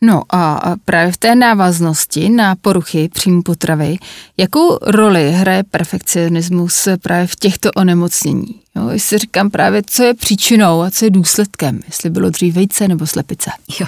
No 0.00 0.22
a 0.32 0.74
právě 0.84 1.12
v 1.12 1.16
té 1.16 1.34
návaznosti 1.34 2.28
na 2.28 2.56
poruchy 2.56 3.08
příjmu 3.08 3.42
potravy, 3.42 3.96
jakou 4.36 4.78
roli 4.82 5.32
hraje 5.32 5.62
perfekcionismus 5.62 6.88
právě 7.02 7.26
v 7.26 7.36
těchto 7.36 7.70
onemocnění? 7.72 8.60
Jo, 8.76 8.88
jestli 8.88 9.18
říkám 9.18 9.50
právě, 9.50 9.82
co 9.86 10.02
je 10.02 10.14
příčinou 10.14 10.82
a 10.82 10.90
co 10.90 11.04
je 11.04 11.10
důsledkem, 11.10 11.80
jestli 11.86 12.10
bylo 12.10 12.30
dřív 12.30 12.54
vejce 12.54 12.88
nebo 12.88 13.06
slepice. 13.06 13.50
Jo. 13.80 13.86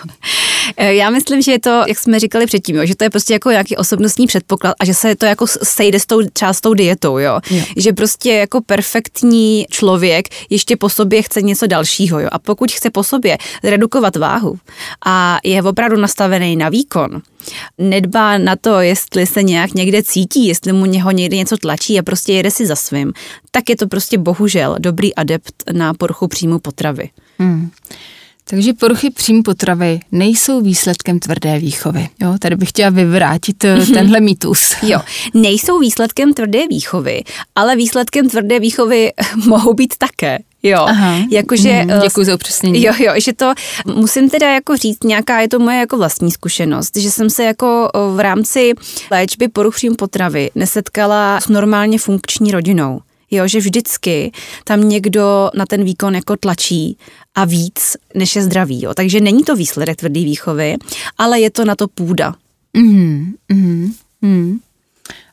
Eh, 0.76 0.94
já 0.94 1.10
myslím, 1.10 1.42
že 1.42 1.52
je 1.52 1.58
to, 1.58 1.84
jak 1.86 1.98
jsme 1.98 2.20
říkali 2.20 2.46
předtím, 2.46 2.76
jo, 2.76 2.86
že 2.86 2.96
to 2.96 3.04
je 3.04 3.10
prostě 3.10 3.32
jako 3.32 3.50
nějaký 3.50 3.76
osobnostní 3.76 4.26
předpoklad 4.26 4.74
a 4.80 4.84
že 4.84 4.94
se 4.94 5.16
to 5.16 5.26
jako 5.26 5.46
sejde 5.46 6.00
s 6.00 6.06
tou, 6.06 6.22
třeba 6.32 6.52
s 6.52 6.60
tou 6.60 6.74
dietou, 6.74 7.18
jo. 7.18 7.40
jo. 7.50 7.64
Že 7.76 7.92
prostě 7.92 8.32
jako 8.32 8.60
perfektní 8.60 9.66
člověk 9.70 10.28
ještě 10.50 10.76
po 10.76 10.88
sobě 10.88 11.22
chce 11.22 11.42
něco 11.42 11.66
dalšího, 11.66 12.20
jo. 12.20 12.28
A 12.32 12.38
pokud 12.38 12.72
chce 12.72 12.90
po 12.90 13.04
sobě 13.04 13.38
zredukovat 13.62 14.16
váhu 14.16 14.58
a 15.06 15.38
je 15.44 15.62
opravdu 15.62 15.96
nastavený 15.96 16.56
na 16.56 16.68
výkon, 16.68 17.22
nedbá 17.78 18.38
na 18.38 18.56
to, 18.56 18.80
jestli 18.80 19.26
se 19.26 19.42
nějak 19.42 19.74
někde 19.74 20.02
cítí, 20.02 20.46
jestli 20.46 20.72
mu 20.72 20.86
něho 20.86 21.10
někde 21.10 21.36
něco 21.36 21.56
tlačí 21.56 21.98
a 21.98 22.02
prostě 22.02 22.32
jede 22.32 22.50
si 22.50 22.66
za 22.66 22.76
svým, 22.76 23.12
tak 23.50 23.70
je 23.70 23.76
to 23.76 23.86
prostě 23.86 24.18
bohužel 24.18 24.76
dobrý 24.78 25.14
adept 25.14 25.54
na 25.72 25.94
poruchu 25.94 26.28
příjmu 26.28 26.58
potravy. 26.58 27.10
Hmm. 27.38 27.70
Takže 28.44 28.72
poruchy 28.72 29.10
příjmu 29.10 29.42
potravy 29.42 30.00
nejsou 30.12 30.60
výsledkem 30.60 31.18
tvrdé 31.18 31.58
výchovy. 31.58 32.08
Jo, 32.22 32.34
tady 32.38 32.56
bych 32.56 32.68
chtěla 32.68 32.90
vyvrátit 32.90 33.64
eh, 33.64 33.76
mhm. 33.76 33.94
tenhle 33.94 34.20
mýtus. 34.20 34.74
Jo, 34.82 35.00
nejsou 35.34 35.78
výsledkem 35.78 36.34
tvrdé 36.34 36.68
výchovy, 36.68 37.22
ale 37.56 37.76
výsledkem 37.76 38.28
tvrdé 38.28 38.60
výchovy 38.60 39.12
mohou 39.46 39.74
být 39.74 39.94
také. 39.98 40.38
Jo, 40.62 40.78
Aha. 40.78 41.18
jakože... 41.30 41.82
Mm, 41.84 42.00
děkuji 42.02 42.24
za 42.24 42.34
upřesnění. 42.34 42.82
Jo, 42.82 42.92
jo, 42.98 43.12
že 43.16 43.32
to 43.32 43.52
musím 43.94 44.30
teda 44.30 44.54
jako 44.54 44.76
říct, 44.76 45.04
nějaká 45.04 45.40
je 45.40 45.48
to 45.48 45.58
moje 45.58 45.78
jako 45.78 45.96
vlastní 45.96 46.30
zkušenost, 46.30 46.96
že 46.96 47.10
jsem 47.10 47.30
se 47.30 47.44
jako 47.44 47.90
v 48.14 48.20
rámci 48.20 48.72
léčby 49.10 49.48
poruch 49.48 49.74
příjmu 49.74 49.96
potravy 49.96 50.50
nesetkala 50.54 51.40
s 51.40 51.48
normálně 51.48 51.98
funkční 51.98 52.50
rodinou. 52.52 53.00
Jo, 53.30 53.48
že 53.48 53.58
vždycky 53.58 54.32
tam 54.64 54.88
někdo 54.88 55.50
na 55.54 55.66
ten 55.66 55.84
výkon 55.84 56.14
jako 56.14 56.36
tlačí 56.36 56.96
a 57.34 57.44
víc, 57.44 57.96
než 58.14 58.36
je 58.36 58.42
zdravý. 58.42 58.82
Jo. 58.82 58.94
Takže 58.94 59.20
není 59.20 59.44
to 59.44 59.56
výsledek 59.56 59.96
tvrdý 59.96 60.24
výchovy, 60.24 60.76
ale 61.18 61.40
je 61.40 61.50
to 61.50 61.64
na 61.64 61.74
to 61.74 61.88
půda. 61.88 62.34
Mm, 62.76 63.32
mm, 63.52 63.92
mm. 64.22 64.58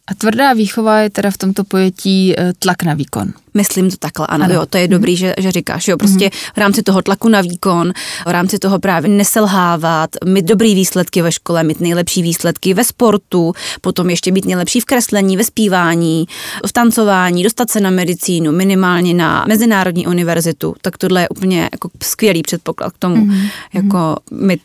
A 0.09 0.15
tvrdá 0.17 0.53
výchova 0.53 0.99
je 0.99 1.09
teda 1.09 1.31
v 1.31 1.37
tomto 1.37 1.63
pojetí 1.63 2.33
eh, 2.33 2.53
tlak 2.59 2.83
na 2.83 2.93
výkon. 2.93 3.33
Myslím 3.53 3.91
to 3.91 3.97
takhle, 3.97 4.27
ano, 4.27 4.45
ano. 4.45 4.53
Jo, 4.53 4.65
to 4.65 4.77
je 4.77 4.83
mhm. 4.83 4.91
dobrý, 4.91 5.15
že, 5.15 5.33
že 5.37 5.51
říkáš, 5.51 5.87
jo, 5.87 5.97
prostě 5.97 6.25
mm 6.25 6.29
v 6.55 6.57
rámci 6.57 6.83
toho 6.83 7.01
tlaku 7.01 7.29
na 7.29 7.41
výkon, 7.41 7.93
v 8.25 8.29
rámci 8.29 8.59
toho 8.59 8.79
právě 8.79 9.09
neselhávat, 9.09 10.09
mít 10.25 10.45
dobrý 10.45 10.75
výsledky 10.75 11.21
ve 11.21 11.31
škole, 11.31 11.63
mít 11.63 11.79
nejlepší 11.79 12.21
výsledky 12.21 12.73
ve 12.73 12.83
sportu, 12.83 13.53
potom 13.81 14.09
ještě 14.09 14.31
být 14.31 14.45
nejlepší 14.45 14.79
v 14.79 14.85
kreslení, 14.85 15.37
ve 15.37 15.43
zpívání, 15.43 16.25
v 16.67 16.73
tancování, 16.73 17.43
dostat 17.43 17.71
se 17.71 17.79
na 17.79 17.89
medicínu, 17.89 18.51
minimálně 18.51 19.13
na 19.13 19.45
mezinárodní 19.47 20.07
univerzitu, 20.07 20.75
tak 20.81 20.97
tohle 20.97 21.21
je 21.21 21.29
úplně 21.29 21.69
jako 21.71 21.89
skvělý 22.03 22.41
předpoklad 22.41 22.93
k 22.93 22.97
tomu, 22.97 23.15
mm 23.15 23.39
jako 23.73 24.15
mít 24.31 24.61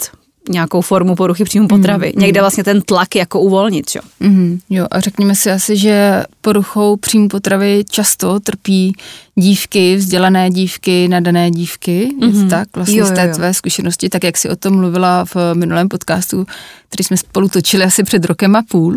nějakou 0.49 0.81
formu 0.81 1.15
poruchy 1.15 1.45
příjmu 1.45 1.69
potravy. 1.69 2.13
Mm, 2.17 2.23
Někde 2.23 2.41
vlastně 2.41 2.65
ten 2.65 2.83
tlak 2.83 3.17
jako 3.17 3.41
uvolnit, 3.41 3.87
jo. 3.95 4.03
Mm, 4.21 4.59
jo 4.71 4.87
a 4.91 5.01
řekněme 5.01 5.35
si 5.35 5.51
asi, 5.51 5.77
že 5.77 6.25
poruchou 6.41 6.97
příjmu 6.97 7.29
potravy 7.29 7.85
často 7.91 8.41
trpí 8.41 8.93
dívky, 9.35 9.97
vzdělané 9.97 10.51
dívky, 10.51 11.09
nadané 11.09 11.51
dívky, 11.51 12.09
mm, 12.15 12.23
je 12.23 12.33
to 12.33 12.39
mhm. 12.39 12.49
tak? 12.49 12.69
Vlastně 12.77 12.99
jo, 12.99 13.07
z 13.07 13.11
té 13.11 13.23
jo, 13.23 13.29
jo. 13.29 13.35
tvé 13.35 13.55
zkušenosti, 13.55 14.09
tak 14.09 14.25
jak 14.25 14.37
si 14.37 14.49
o 14.49 14.57
tom 14.57 14.77
mluvila 14.77 15.25
v 15.25 15.37
minulém 15.55 15.89
podcastu, 15.89 16.47
který 16.89 17.05
jsme 17.05 17.17
spolu 17.17 17.49
točili 17.49 17.85
asi 17.85 18.03
před 18.03 18.25
rokem 18.25 18.57
a 18.57 18.63
půl, 18.63 18.97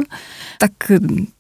tak 0.57 0.71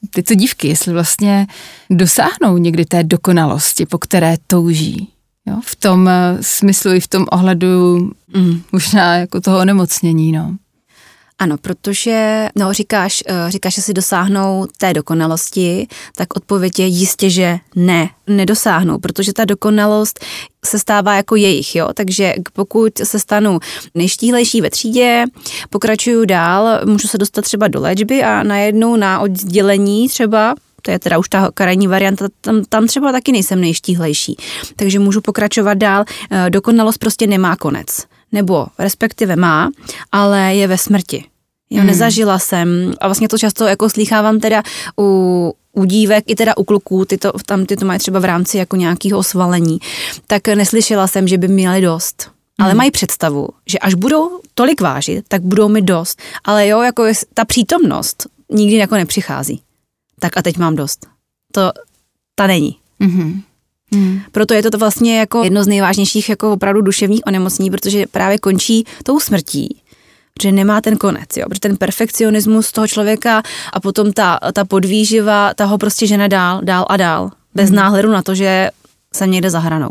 tyto 0.09 0.33
dívky, 0.33 0.67
jestli 0.67 0.93
vlastně 0.93 1.47
dosáhnou 1.89 2.57
někdy 2.57 2.85
té 2.85 3.03
dokonalosti, 3.03 3.85
po 3.85 3.97
které 3.97 4.35
touží, 4.47 5.09
Jo, 5.47 5.61
v 5.65 5.75
tom 5.75 6.07
eh, 6.07 6.37
smyslu 6.41 6.93
i 6.93 6.99
v 6.99 7.07
tom 7.07 7.25
ohledu 7.31 7.97
mm, 8.35 8.61
možná 8.71 9.15
jako 9.15 9.41
toho 9.41 9.57
onemocnění, 9.59 10.31
no. 10.31 10.55
Ano, 11.39 11.57
protože, 11.57 12.47
no 12.55 12.73
říkáš, 12.73 13.23
eh, 13.27 13.51
říkáš, 13.51 13.75
že 13.75 13.81
si 13.81 13.93
dosáhnou 13.93 14.67
té 14.77 14.93
dokonalosti, 14.93 15.87
tak 16.15 16.37
odpověď 16.37 16.79
je 16.79 16.85
jistě, 16.85 17.29
že 17.29 17.57
ne, 17.75 18.09
nedosáhnou, 18.27 18.97
protože 18.97 19.33
ta 19.33 19.45
dokonalost 19.45 20.25
se 20.65 20.79
stává 20.79 21.15
jako 21.15 21.35
jejich, 21.35 21.75
jo, 21.75 21.89
takže 21.93 22.33
pokud 22.53 22.97
se 23.03 23.19
stanu 23.19 23.59
nejštíhlejší 23.95 24.61
ve 24.61 24.69
třídě, 24.69 25.25
pokračuju 25.69 26.25
dál, 26.25 26.81
můžu 26.85 27.07
se 27.07 27.17
dostat 27.17 27.41
třeba 27.41 27.67
do 27.67 27.81
léčby 27.81 28.23
a 28.23 28.43
najednou 28.43 28.95
na 28.95 29.19
oddělení 29.19 30.09
třeba 30.09 30.55
to 30.81 30.91
je 30.91 30.99
teda 30.99 31.17
už 31.17 31.29
ta 31.29 31.51
krajní 31.53 31.87
varianta, 31.87 32.27
tam, 32.41 32.63
tam 32.69 32.87
třeba 32.87 33.11
taky 33.11 33.31
nejsem 33.31 33.61
nejštíhlejší. 33.61 34.37
Takže 34.75 34.99
můžu 34.99 35.21
pokračovat 35.21 35.73
dál. 35.73 36.05
Eh, 36.31 36.49
dokonalost 36.49 36.97
prostě 36.97 37.27
nemá 37.27 37.55
konec. 37.55 37.87
Nebo 38.31 38.67
respektive 38.79 39.35
má, 39.35 39.69
ale 40.11 40.55
je 40.55 40.67
ve 40.67 40.77
smrti. 40.77 41.23
Jo, 41.69 41.77
hmm. 41.77 41.87
nezažila 41.87 42.39
jsem, 42.39 42.93
a 42.99 43.07
vlastně 43.07 43.27
to 43.27 43.37
často 43.37 43.67
jako 43.67 43.89
slýchávám 43.89 44.39
teda 44.39 44.63
u, 44.99 45.53
u 45.73 45.85
dívek 45.85 46.23
i 46.27 46.35
teda 46.35 46.57
u 46.57 46.63
kluků, 46.63 47.05
ty 47.05 47.17
to, 47.17 47.31
tam 47.45 47.65
ty 47.65 47.77
to 47.77 47.85
mají 47.85 47.99
třeba 47.99 48.19
v 48.19 48.25
rámci 48.25 48.57
jako 48.57 48.75
nějakého 48.75 49.19
osvalení, 49.19 49.79
tak 50.27 50.47
neslyšela 50.47 51.07
jsem, 51.07 51.27
že 51.27 51.37
by 51.37 51.47
měli 51.47 51.81
dost. 51.81 52.31
Ale 52.59 52.69
hmm. 52.69 52.77
mají 52.77 52.91
představu, 52.91 53.47
že 53.65 53.79
až 53.79 53.93
budou 53.93 54.39
tolik 54.53 54.81
vážit, 54.81 55.25
tak 55.27 55.41
budou 55.41 55.69
mi 55.69 55.81
dost. 55.81 56.21
Ale 56.43 56.67
jo, 56.67 56.81
jako 56.81 57.03
ta 57.33 57.45
přítomnost 57.45 58.27
nikdy 58.49 58.75
jako 58.75 58.95
nepřichází 58.95 59.61
tak 60.19 60.37
a 60.37 60.41
teď 60.41 60.57
mám 60.57 60.75
dost. 60.75 61.07
To 61.51 61.71
ta 62.35 62.47
není. 62.47 62.77
Mm-hmm. 63.01 63.41
Mm. 63.91 64.19
Proto 64.31 64.53
je 64.53 64.63
to 64.63 64.77
vlastně 64.77 65.19
jako 65.19 65.43
jedno 65.43 65.63
z 65.63 65.67
nejvážnějších 65.67 66.29
jako 66.29 66.53
opravdu 66.53 66.81
duševních 66.81 67.21
onemocnění, 67.27 67.71
protože 67.71 68.05
právě 68.07 68.37
končí 68.37 68.85
tou 69.03 69.19
smrtí, 69.19 69.81
protože 70.33 70.51
nemá 70.51 70.81
ten 70.81 70.97
konec, 70.97 71.37
jo, 71.37 71.45
protože 71.49 71.59
ten 71.59 71.77
perfekcionismus 71.77 72.71
toho 72.71 72.87
člověka 72.87 73.43
a 73.73 73.79
potom 73.79 74.13
ta, 74.13 74.39
ta 74.53 74.65
podvýživa, 74.65 75.53
ta 75.53 75.65
ho 75.65 75.77
prostě 75.77 76.07
žene 76.07 76.29
dál, 76.29 76.61
dál 76.63 76.85
a 76.89 76.97
dál, 76.97 77.31
bez 77.55 77.69
mm. 77.69 77.75
náhledu 77.75 78.11
na 78.11 78.21
to, 78.21 78.35
že 78.35 78.69
se 79.13 79.27
někde 79.27 79.49
za 79.49 79.59
hranou. 79.59 79.89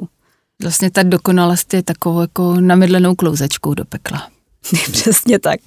Vlastně 0.63 0.91
ta 0.91 1.03
dokonalost 1.03 1.75
je 1.75 1.83
takovou 1.83 2.21
jako 2.21 2.61
namydlenou 2.61 3.15
klouzečkou 3.15 3.75
do 3.75 3.85
pekla. 3.85 4.29
Přesně 4.93 5.39
tak. 5.39 5.61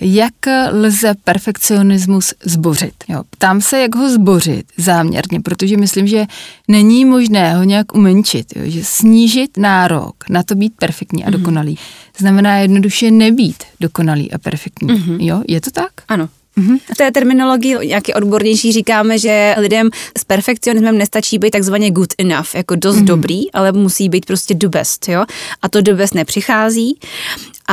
Jak 0.00 0.34
lze 0.72 1.14
perfekcionismus 1.24 2.34
zbořit? 2.44 2.94
Jo, 3.08 3.22
ptám 3.30 3.60
se, 3.60 3.80
jak 3.80 3.94
ho 3.94 4.10
zbořit 4.10 4.66
záměrně, 4.76 5.40
protože 5.40 5.76
myslím, 5.76 6.06
že 6.06 6.24
není 6.68 7.04
možné 7.04 7.54
ho 7.54 7.64
nějak 7.64 7.94
umenčit, 7.94 8.46
jo, 8.56 8.62
že 8.66 8.84
snížit 8.84 9.56
nárok 9.56 10.14
na 10.28 10.42
to 10.42 10.54
být 10.54 10.72
perfektní 10.78 11.24
a 11.24 11.30
mhm. 11.30 11.38
dokonalý. 11.38 11.74
Mm-hmm. 11.74 12.18
Znamená 12.18 12.58
jednoduše 12.58 13.10
nebýt 13.10 13.64
dokonalý 13.80 14.32
a 14.32 14.38
perfektní. 14.38 14.88
Mm-hmm. 14.88 15.16
Jo, 15.20 15.42
je 15.48 15.60
to 15.60 15.70
tak? 15.70 15.92
Ano. 16.08 16.28
Mm-hmm. 16.58 16.78
V 16.92 16.96
té 16.96 17.10
terminologii 17.10 17.86
nějaký 17.86 18.14
odbornější 18.14 18.72
říkáme, 18.72 19.18
že 19.18 19.54
lidem 19.58 19.90
s 20.18 20.24
perfekcionismem 20.24 20.98
nestačí 20.98 21.38
být 21.38 21.50
takzvaně 21.50 21.90
good 21.90 22.12
enough, 22.18 22.54
jako 22.54 22.76
dost 22.76 22.96
mm-hmm. 22.96 23.04
dobrý, 23.04 23.52
ale 23.52 23.72
musí 23.72 24.08
být 24.08 24.26
prostě 24.26 24.54
the 24.54 24.68
best, 24.68 25.08
jo. 25.08 25.24
A 25.62 25.68
to 25.68 25.80
the 25.80 25.94
best 25.94 26.14
nepřichází. 26.14 26.98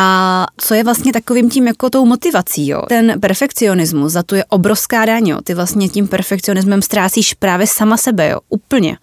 A 0.01 0.45
co 0.57 0.73
je 0.73 0.83
vlastně 0.83 1.13
takovým 1.13 1.49
tím 1.49 1.67
jako 1.67 1.89
tou 1.89 2.05
motivací, 2.05 2.67
jo? 2.67 2.81
Ten 2.89 3.19
perfekcionismus, 3.19 4.11
za 4.11 4.23
to 4.23 4.35
je 4.35 4.45
obrovská 4.45 5.05
daň, 5.05 5.27
jo? 5.27 5.37
Ty 5.43 5.53
vlastně 5.53 5.89
tím 5.89 6.07
perfekcionismem 6.07 6.81
ztrácíš 6.81 7.33
právě 7.33 7.67
sama 7.67 7.97
sebe, 7.97 8.29
jo? 8.29 8.39
Úplně. 8.49 8.97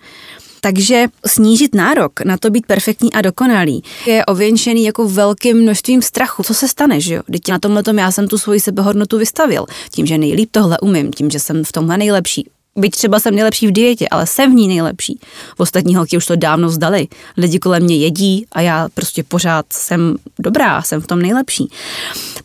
Takže 0.61 1.07
snížit 1.27 1.75
nárok 1.75 2.21
na 2.21 2.37
to 2.37 2.51
být 2.51 2.67
perfektní 2.67 3.13
a 3.13 3.21
dokonalý 3.21 3.83
je 4.07 4.25
ověnčený 4.25 4.85
jako 4.85 5.09
velkým 5.09 5.63
množstvím 5.63 6.03
strachu. 6.03 6.43
Co 6.43 6.55
se 6.55 6.69
stane, 6.69 7.01
že 7.01 7.15
jo? 7.15 7.23
Teď 7.33 7.49
na 7.49 7.59
tomhle 7.59 7.83
tom 7.83 7.99
já 7.99 8.11
jsem 8.11 8.29
tu 8.29 8.39
svoji 8.39 8.61
sebehodnotu 8.61 9.19
vystavil. 9.19 9.67
Tím, 9.91 10.07
že 10.07 10.19
nejlíp 10.19 10.49
tohle 10.53 10.79
umím, 10.79 11.13
tím, 11.13 11.31
že 11.31 11.41
jsem 11.41 11.65
v 11.65 11.73
tomhle 11.73 11.97
nejlepší. 11.97 12.49
Byť 12.77 12.93
třeba 12.93 13.21
jsem 13.21 13.35
nejlepší 13.35 13.67
v 13.67 13.73
dietě, 13.73 14.09
ale 14.09 14.27
jsem 14.27 14.53
v 14.53 14.55
ní 14.55 14.69
nejlepší. 14.69 15.21
V 15.57 15.61
ostatní 15.61 15.95
holky 15.95 16.17
už 16.17 16.27
to 16.27 16.37
dávno 16.37 16.69
vzdali. 16.69 17.09
Lidi 17.37 17.59
kolem 17.59 17.83
mě 17.83 17.97
jedí 17.97 18.47
a 18.53 18.61
já 18.61 18.89
prostě 18.95 19.23
pořád 19.23 19.67
jsem 19.73 20.17
dobrá, 20.39 20.83
jsem 20.83 21.01
v 21.01 21.07
tom 21.07 21.19
nejlepší. 21.23 21.71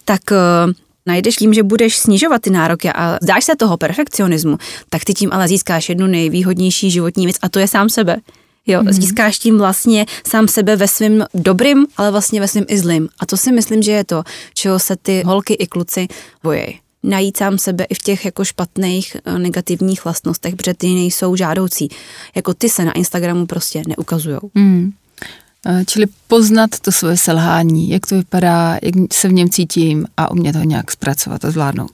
Tak 0.05 0.21
uh, 0.31 0.71
najdeš 1.05 1.35
tím, 1.35 1.53
že 1.53 1.63
budeš 1.63 1.97
snižovat 1.97 2.41
ty 2.41 2.49
nároky 2.49 2.89
a 2.89 3.17
zdáš 3.21 3.45
se 3.45 3.55
toho 3.55 3.77
perfekcionismu, 3.77 4.57
tak 4.89 5.05
ty 5.05 5.13
tím 5.13 5.29
ale 5.33 5.47
získáš 5.47 5.89
jednu 5.89 6.07
nejvýhodnější 6.07 6.91
životní 6.91 7.25
věc 7.25 7.37
a 7.41 7.49
to 7.49 7.59
je 7.59 7.67
sám 7.67 7.89
sebe. 7.89 8.17
Jo, 8.67 8.81
mm-hmm. 8.81 8.91
získáš 8.91 9.39
tím 9.39 9.57
vlastně 9.57 10.05
sám 10.27 10.47
sebe 10.47 10.75
ve 10.75 10.87
svém 10.87 11.25
dobrým, 11.33 11.87
ale 11.97 12.11
vlastně 12.11 12.39
ve 12.39 12.47
svém 12.47 12.65
i 12.67 12.77
zlým. 12.77 13.09
A 13.19 13.25
to 13.25 13.37
si 13.37 13.51
myslím, 13.51 13.81
že 13.81 13.91
je 13.91 14.03
to, 14.03 14.23
čeho 14.53 14.79
se 14.79 14.95
ty 14.95 15.23
holky 15.25 15.53
i 15.53 15.67
kluci 15.67 16.07
bojí 16.43 16.79
najít 17.03 17.37
sám 17.37 17.57
sebe 17.57 17.83
i 17.83 17.93
v 17.93 17.99
těch 17.99 18.25
jako 18.25 18.45
špatných 18.45 19.17
eh, 19.25 19.39
negativních 19.39 20.03
vlastnostech, 20.03 20.55
protože 20.55 20.73
ty 20.73 20.87
nejsou 20.87 21.35
žádoucí. 21.35 21.89
Jako 22.35 22.53
ty 22.53 22.69
se 22.69 22.85
na 22.85 22.91
Instagramu 22.91 23.45
prostě 23.45 23.81
neukazujou. 23.87 24.51
Mm. 24.55 24.91
Čili 25.85 26.05
poznat 26.27 26.79
to 26.79 26.91
svoje 26.91 27.17
selhání, 27.17 27.89
jak 27.89 28.07
to 28.07 28.15
vypadá, 28.15 28.77
jak 28.81 29.13
se 29.13 29.27
v 29.27 29.33
něm 29.33 29.49
cítím 29.49 30.05
a 30.17 30.31
umět 30.31 30.55
ho 30.55 30.63
nějak 30.63 30.91
zpracovat 30.91 31.45
a 31.45 31.51
zvládnout. 31.51 31.91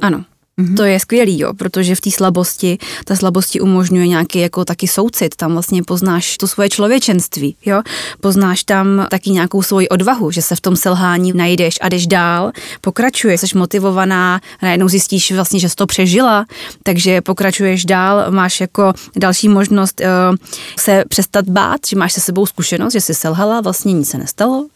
Ano. 0.00 0.24
Mm-hmm. 0.60 0.76
To 0.76 0.84
je 0.84 1.00
skvělý, 1.00 1.40
jo, 1.40 1.54
protože 1.54 1.94
v 1.94 2.00
té 2.00 2.10
slabosti, 2.10 2.78
ta 3.04 3.16
slabosti 3.16 3.60
umožňuje 3.60 4.08
nějaký 4.08 4.38
jako 4.38 4.64
taky 4.64 4.88
soucit, 4.88 5.36
tam 5.36 5.52
vlastně 5.52 5.82
poznáš 5.82 6.36
to 6.36 6.48
svoje 6.48 6.68
člověčenství, 6.68 7.56
jo, 7.66 7.82
poznáš 8.20 8.64
tam 8.64 9.06
taky 9.10 9.30
nějakou 9.30 9.62
svoji 9.62 9.88
odvahu, 9.88 10.30
že 10.30 10.42
se 10.42 10.56
v 10.56 10.60
tom 10.60 10.76
selhání 10.76 11.32
najdeš 11.32 11.78
a 11.80 11.88
jdeš 11.88 12.06
dál, 12.06 12.52
pokračuješ, 12.80 13.40
jsi 13.40 13.58
motivovaná, 13.58 14.40
najednou 14.62 14.88
zjistíš 14.88 15.32
vlastně, 15.32 15.60
že 15.60 15.68
jsi 15.68 15.76
to 15.76 15.86
přežila, 15.86 16.46
takže 16.82 17.20
pokračuješ 17.20 17.84
dál, 17.84 18.30
máš 18.30 18.60
jako 18.60 18.92
další 19.16 19.48
možnost 19.48 20.00
uh, 20.00 20.36
se 20.78 21.04
přestat 21.08 21.48
bát, 21.48 21.80
že 21.88 21.96
máš 21.96 22.12
se 22.12 22.20
sebou 22.20 22.46
zkušenost, 22.46 22.92
že 22.92 23.00
jsi 23.00 23.14
selhala, 23.14 23.60
vlastně 23.60 23.92
nic 23.92 24.10
se 24.10 24.18
nestalo, 24.18 24.66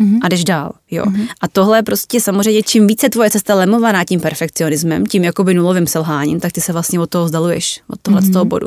mm-hmm. 0.00 0.18
a 0.22 0.28
jdeš 0.28 0.44
dál. 0.44 0.72
Jo. 0.90 1.04
Mm-hmm. 1.04 1.28
A 1.40 1.48
tohle 1.48 1.82
prostě 1.82 2.20
samozřejmě, 2.20 2.62
čím 2.62 2.86
více 2.86 3.08
tvoje 3.08 3.30
cesta 3.30 3.54
lemovaná 3.54 4.04
tím 4.04 4.20
perfekcionismem, 4.20 5.06
tím 5.06 5.24
jakoby 5.24 5.54
nulovým 5.54 5.86
selháním, 5.86 6.40
tak 6.40 6.52
ty 6.52 6.60
se 6.60 6.72
vlastně 6.72 7.00
od 7.00 7.10
toho 7.10 7.24
vzdaluješ, 7.24 7.80
od 7.88 8.00
tohle 8.02 8.20
mm-hmm. 8.20 8.30
z 8.30 8.32
toho 8.32 8.44
bodu. 8.44 8.66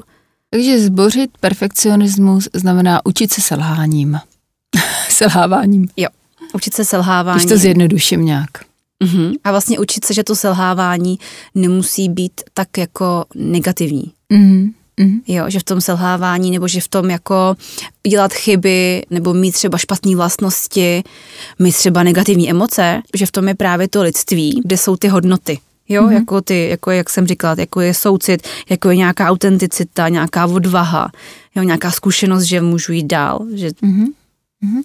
Takže 0.50 0.80
zbořit 0.80 1.32
perfekcionismus 1.40 2.50
znamená 2.54 3.06
učit 3.06 3.34
se 3.34 3.42
selháním. 3.42 4.20
Selháváním. 5.10 5.88
Jo, 5.98 6.08
učit 6.54 6.74
se 6.74 6.86
selháváním. 6.86 7.40
Když 7.40 7.52
to 7.52 7.58
zjednoduším 7.58 8.26
nějak. 8.26 8.50
Mm-hmm. 9.04 9.36
A 9.44 9.52
vlastně 9.52 9.80
učit 9.80 10.06
se, 10.06 10.14
že 10.14 10.24
to 10.24 10.36
selhávání 10.36 11.20
nemusí 11.56 12.10
být 12.10 12.42
tak 12.54 12.78
jako 12.78 13.26
negativní. 13.36 14.12
Mm-hmm. 14.34 14.72
Mm-hmm. 15.02 15.22
Jo, 15.28 15.46
že 15.48 15.60
v 15.60 15.64
tom 15.64 15.82
selhávání, 15.82 16.52
nebo 16.52 16.68
že 16.68 16.82
v 16.82 16.88
tom 16.88 17.10
jako 17.10 17.56
dělat 18.08 18.34
chyby, 18.34 19.04
nebo 19.10 19.34
mít 19.34 19.52
třeba 19.52 19.78
špatné 19.78 20.16
vlastnosti, 20.16 21.04
mít 21.60 21.76
třeba 21.76 22.04
negativní 22.04 22.50
emoce, 22.50 23.02
že 23.16 23.26
v 23.26 23.32
tom 23.32 23.48
je 23.48 23.56
právě 23.56 23.88
to 23.88 24.02
lidství, 24.02 24.62
kde 24.66 24.78
jsou 24.78 24.96
ty 24.96 25.08
hodnoty. 25.08 25.60
Jo, 25.90 26.04
mm-hmm. 26.04 26.12
jako 26.12 26.42
ty, 26.42 26.68
jako 26.70 26.92
jak 26.92 27.10
jsem 27.10 27.28
říkala, 27.28 27.56
jako 27.58 27.82
je 27.82 27.94
soucit, 27.94 28.48
jako 28.70 28.90
je 28.90 28.96
nějaká 28.96 29.30
autenticita, 29.30 30.10
nějaká 30.10 30.46
odvaha, 30.46 31.12
jo, 31.56 31.64
nějaká 31.64 31.92
zkušenost, 31.92 32.44
že 32.44 32.62
můžu 32.62 32.94
jít 32.94 33.08
dál. 33.08 33.46
Že... 33.54 33.68
Mm-hmm. 33.70 34.08
Mm-hmm. 34.64 34.84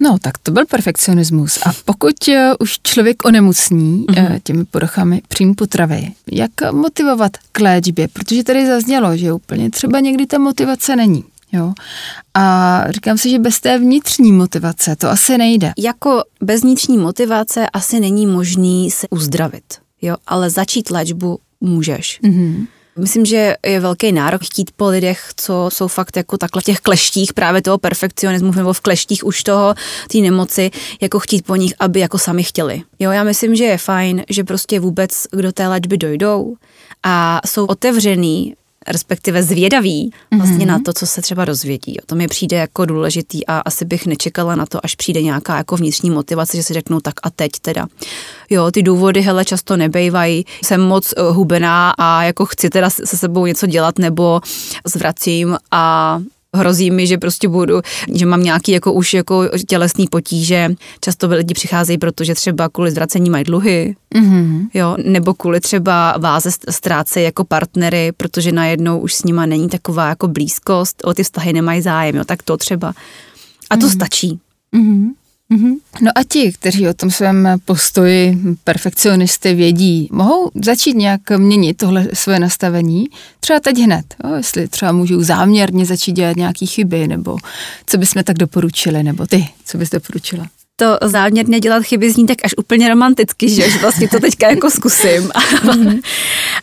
No, 0.00 0.18
tak 0.18 0.38
to 0.38 0.50
byl 0.50 0.66
perfekcionismus. 0.66 1.58
A 1.66 1.72
pokud 1.84 2.14
uh, 2.28 2.34
už 2.58 2.78
člověk 2.82 3.24
onemocní 3.24 4.06
uh, 4.08 4.38
těmi 4.42 4.64
poruchami 4.64 5.22
příjmu 5.28 5.54
potravy, 5.54 6.12
jak 6.32 6.50
motivovat 6.72 7.32
k 7.52 7.60
léčbě? 7.60 8.08
Protože 8.08 8.44
tady 8.44 8.66
zaznělo, 8.66 9.16
že 9.16 9.32
úplně 9.32 9.70
třeba 9.70 10.00
někdy 10.00 10.26
ta 10.26 10.38
motivace 10.38 10.96
není. 10.96 11.24
Jo. 11.52 11.72
A 12.34 12.84
říkám 12.90 13.18
si, 13.18 13.30
že 13.30 13.38
bez 13.38 13.60
té 13.60 13.78
vnitřní 13.78 14.32
motivace 14.32 14.96
to 14.96 15.08
asi 15.10 15.38
nejde. 15.38 15.72
Jako 15.78 16.22
bez 16.40 16.62
vnitřní 16.62 16.98
motivace 16.98 17.70
asi 17.70 18.00
není 18.00 18.26
možný 18.26 18.90
se 18.90 19.06
uzdravit, 19.10 19.64
jo, 20.02 20.16
ale 20.26 20.50
začít 20.50 20.90
léčbu 20.90 21.38
můžeš. 21.60 22.20
Mm-hmm. 22.22 22.66
Myslím, 22.98 23.24
že 23.24 23.56
je 23.66 23.80
velký 23.80 24.12
nárok 24.12 24.44
chtít 24.44 24.70
po 24.76 24.88
lidech, 24.88 25.30
co 25.36 25.68
jsou 25.72 25.88
fakt 25.88 26.16
jako 26.16 26.38
takhle 26.38 26.62
v 26.62 26.64
těch 26.64 26.80
kleštích 26.80 27.32
právě 27.32 27.62
toho 27.62 27.78
perfekcionismu 27.78 28.52
nebo 28.52 28.72
v 28.72 28.80
kleštích 28.80 29.24
už 29.24 29.42
toho, 29.42 29.74
té 30.12 30.18
nemoci, 30.18 30.70
jako 31.00 31.18
chtít 31.18 31.46
po 31.46 31.56
nich, 31.56 31.74
aby 31.78 32.00
jako 32.00 32.18
sami 32.18 32.42
chtěli. 32.42 32.82
Jo, 32.98 33.10
já 33.10 33.24
myslím, 33.24 33.56
že 33.56 33.64
je 33.64 33.78
fajn, 33.78 34.22
že 34.28 34.44
prostě 34.44 34.80
vůbec 34.80 35.26
kdo 35.30 35.52
té 35.52 35.68
léčby 35.68 35.98
dojdou 35.98 36.54
a 37.02 37.40
jsou 37.46 37.64
otevřený 37.64 38.54
respektive 38.88 39.42
zvědaví 39.42 40.12
vlastně 40.38 40.66
mm-hmm. 40.66 40.68
na 40.68 40.78
to, 40.78 40.92
co 40.92 41.06
se 41.06 41.22
třeba 41.22 41.44
rozvědí. 41.44 41.96
To 42.06 42.14
mi 42.14 42.28
přijde 42.28 42.56
jako 42.56 42.84
důležitý 42.84 43.46
a 43.46 43.58
asi 43.58 43.84
bych 43.84 44.06
nečekala 44.06 44.56
na 44.56 44.66
to, 44.66 44.84
až 44.84 44.94
přijde 44.94 45.22
nějaká 45.22 45.56
jako 45.56 45.76
vnitřní 45.76 46.10
motivace, 46.10 46.56
že 46.56 46.62
si 46.62 46.74
řeknou 46.74 47.00
tak 47.00 47.14
a 47.22 47.30
teď 47.30 47.52
teda. 47.62 47.86
Jo, 48.50 48.70
ty 48.70 48.82
důvody 48.82 49.22
hele 49.22 49.44
často 49.44 49.76
nebejvají, 49.76 50.44
jsem 50.64 50.80
moc 50.80 51.14
eh, 51.16 51.22
hubená 51.22 51.94
a 51.98 52.22
jako 52.22 52.46
chci 52.46 52.70
teda 52.70 52.90
se 52.90 53.16
sebou 53.16 53.46
něco 53.46 53.66
dělat 53.66 53.98
nebo 53.98 54.40
zvracím 54.84 55.56
a 55.70 56.20
hrozí 56.56 56.90
mi, 56.90 57.06
že 57.06 57.18
prostě 57.18 57.48
budu, 57.48 57.80
že 58.14 58.26
mám 58.26 58.42
nějaký 58.42 58.72
jako 58.72 58.92
už 58.92 59.14
jako 59.14 59.48
tělesný 59.68 60.06
potíže. 60.06 60.68
Často 61.00 61.28
lidi 61.28 61.54
přicházejí, 61.54 61.98
protože 61.98 62.34
třeba 62.34 62.68
kvůli 62.68 62.90
zvracení 62.90 63.30
mají 63.30 63.44
dluhy, 63.44 63.96
mm-hmm. 64.14 64.68
jo, 64.74 64.96
nebo 65.04 65.34
kvůli 65.34 65.60
třeba 65.60 66.14
váze 66.18 66.50
ztrácejí 66.70 67.24
jako 67.24 67.44
partnery, 67.44 68.12
protože 68.16 68.52
najednou 68.52 68.98
už 68.98 69.14
s 69.14 69.24
nima 69.24 69.46
není 69.46 69.68
taková 69.68 70.08
jako 70.08 70.28
blízkost, 70.28 71.02
o 71.04 71.14
ty 71.14 71.22
vztahy 71.22 71.52
nemají 71.52 71.82
zájem, 71.82 72.16
jo, 72.16 72.24
tak 72.24 72.42
to 72.42 72.56
třeba. 72.56 72.92
A 73.70 73.76
to 73.76 73.86
mm-hmm. 73.86 73.92
stačí. 73.92 74.40
Mm-hmm. 74.76 75.08
Mm-hmm. 75.52 75.74
No 76.02 76.10
a 76.14 76.24
ti, 76.24 76.52
kteří 76.52 76.88
o 76.88 76.94
tom 76.94 77.10
svém 77.10 77.48
postoji 77.64 78.38
perfekcionisty 78.64 79.54
vědí, 79.54 80.08
mohou 80.12 80.50
začít 80.64 80.96
nějak 80.96 81.20
měnit 81.36 81.76
tohle 81.76 82.08
své 82.12 82.38
nastavení, 82.38 83.06
třeba 83.40 83.60
teď 83.60 83.78
hned, 83.78 84.14
jo, 84.24 84.34
jestli 84.34 84.68
třeba 84.68 84.92
můžou 84.92 85.22
záměrně 85.22 85.86
začít 85.86 86.12
dělat 86.12 86.36
nějaké 86.36 86.66
chyby, 86.66 87.08
nebo 87.08 87.36
co 87.86 87.98
bychom 87.98 88.24
tak 88.24 88.38
doporučili, 88.38 89.02
nebo 89.02 89.26
ty, 89.26 89.48
co 89.64 89.78
bys 89.78 89.90
doporučila? 89.90 90.46
To 90.76 91.08
záměrně 91.08 91.60
dělat 91.60 91.82
chyby 91.82 92.10
zní 92.10 92.26
tak 92.26 92.38
až 92.44 92.54
úplně 92.56 92.88
romanticky, 92.88 93.48
že, 93.48 93.70
že 93.70 93.78
vlastně 93.78 94.08
to 94.08 94.20
teďka 94.20 94.50
jako 94.50 94.70
zkusím. 94.70 95.30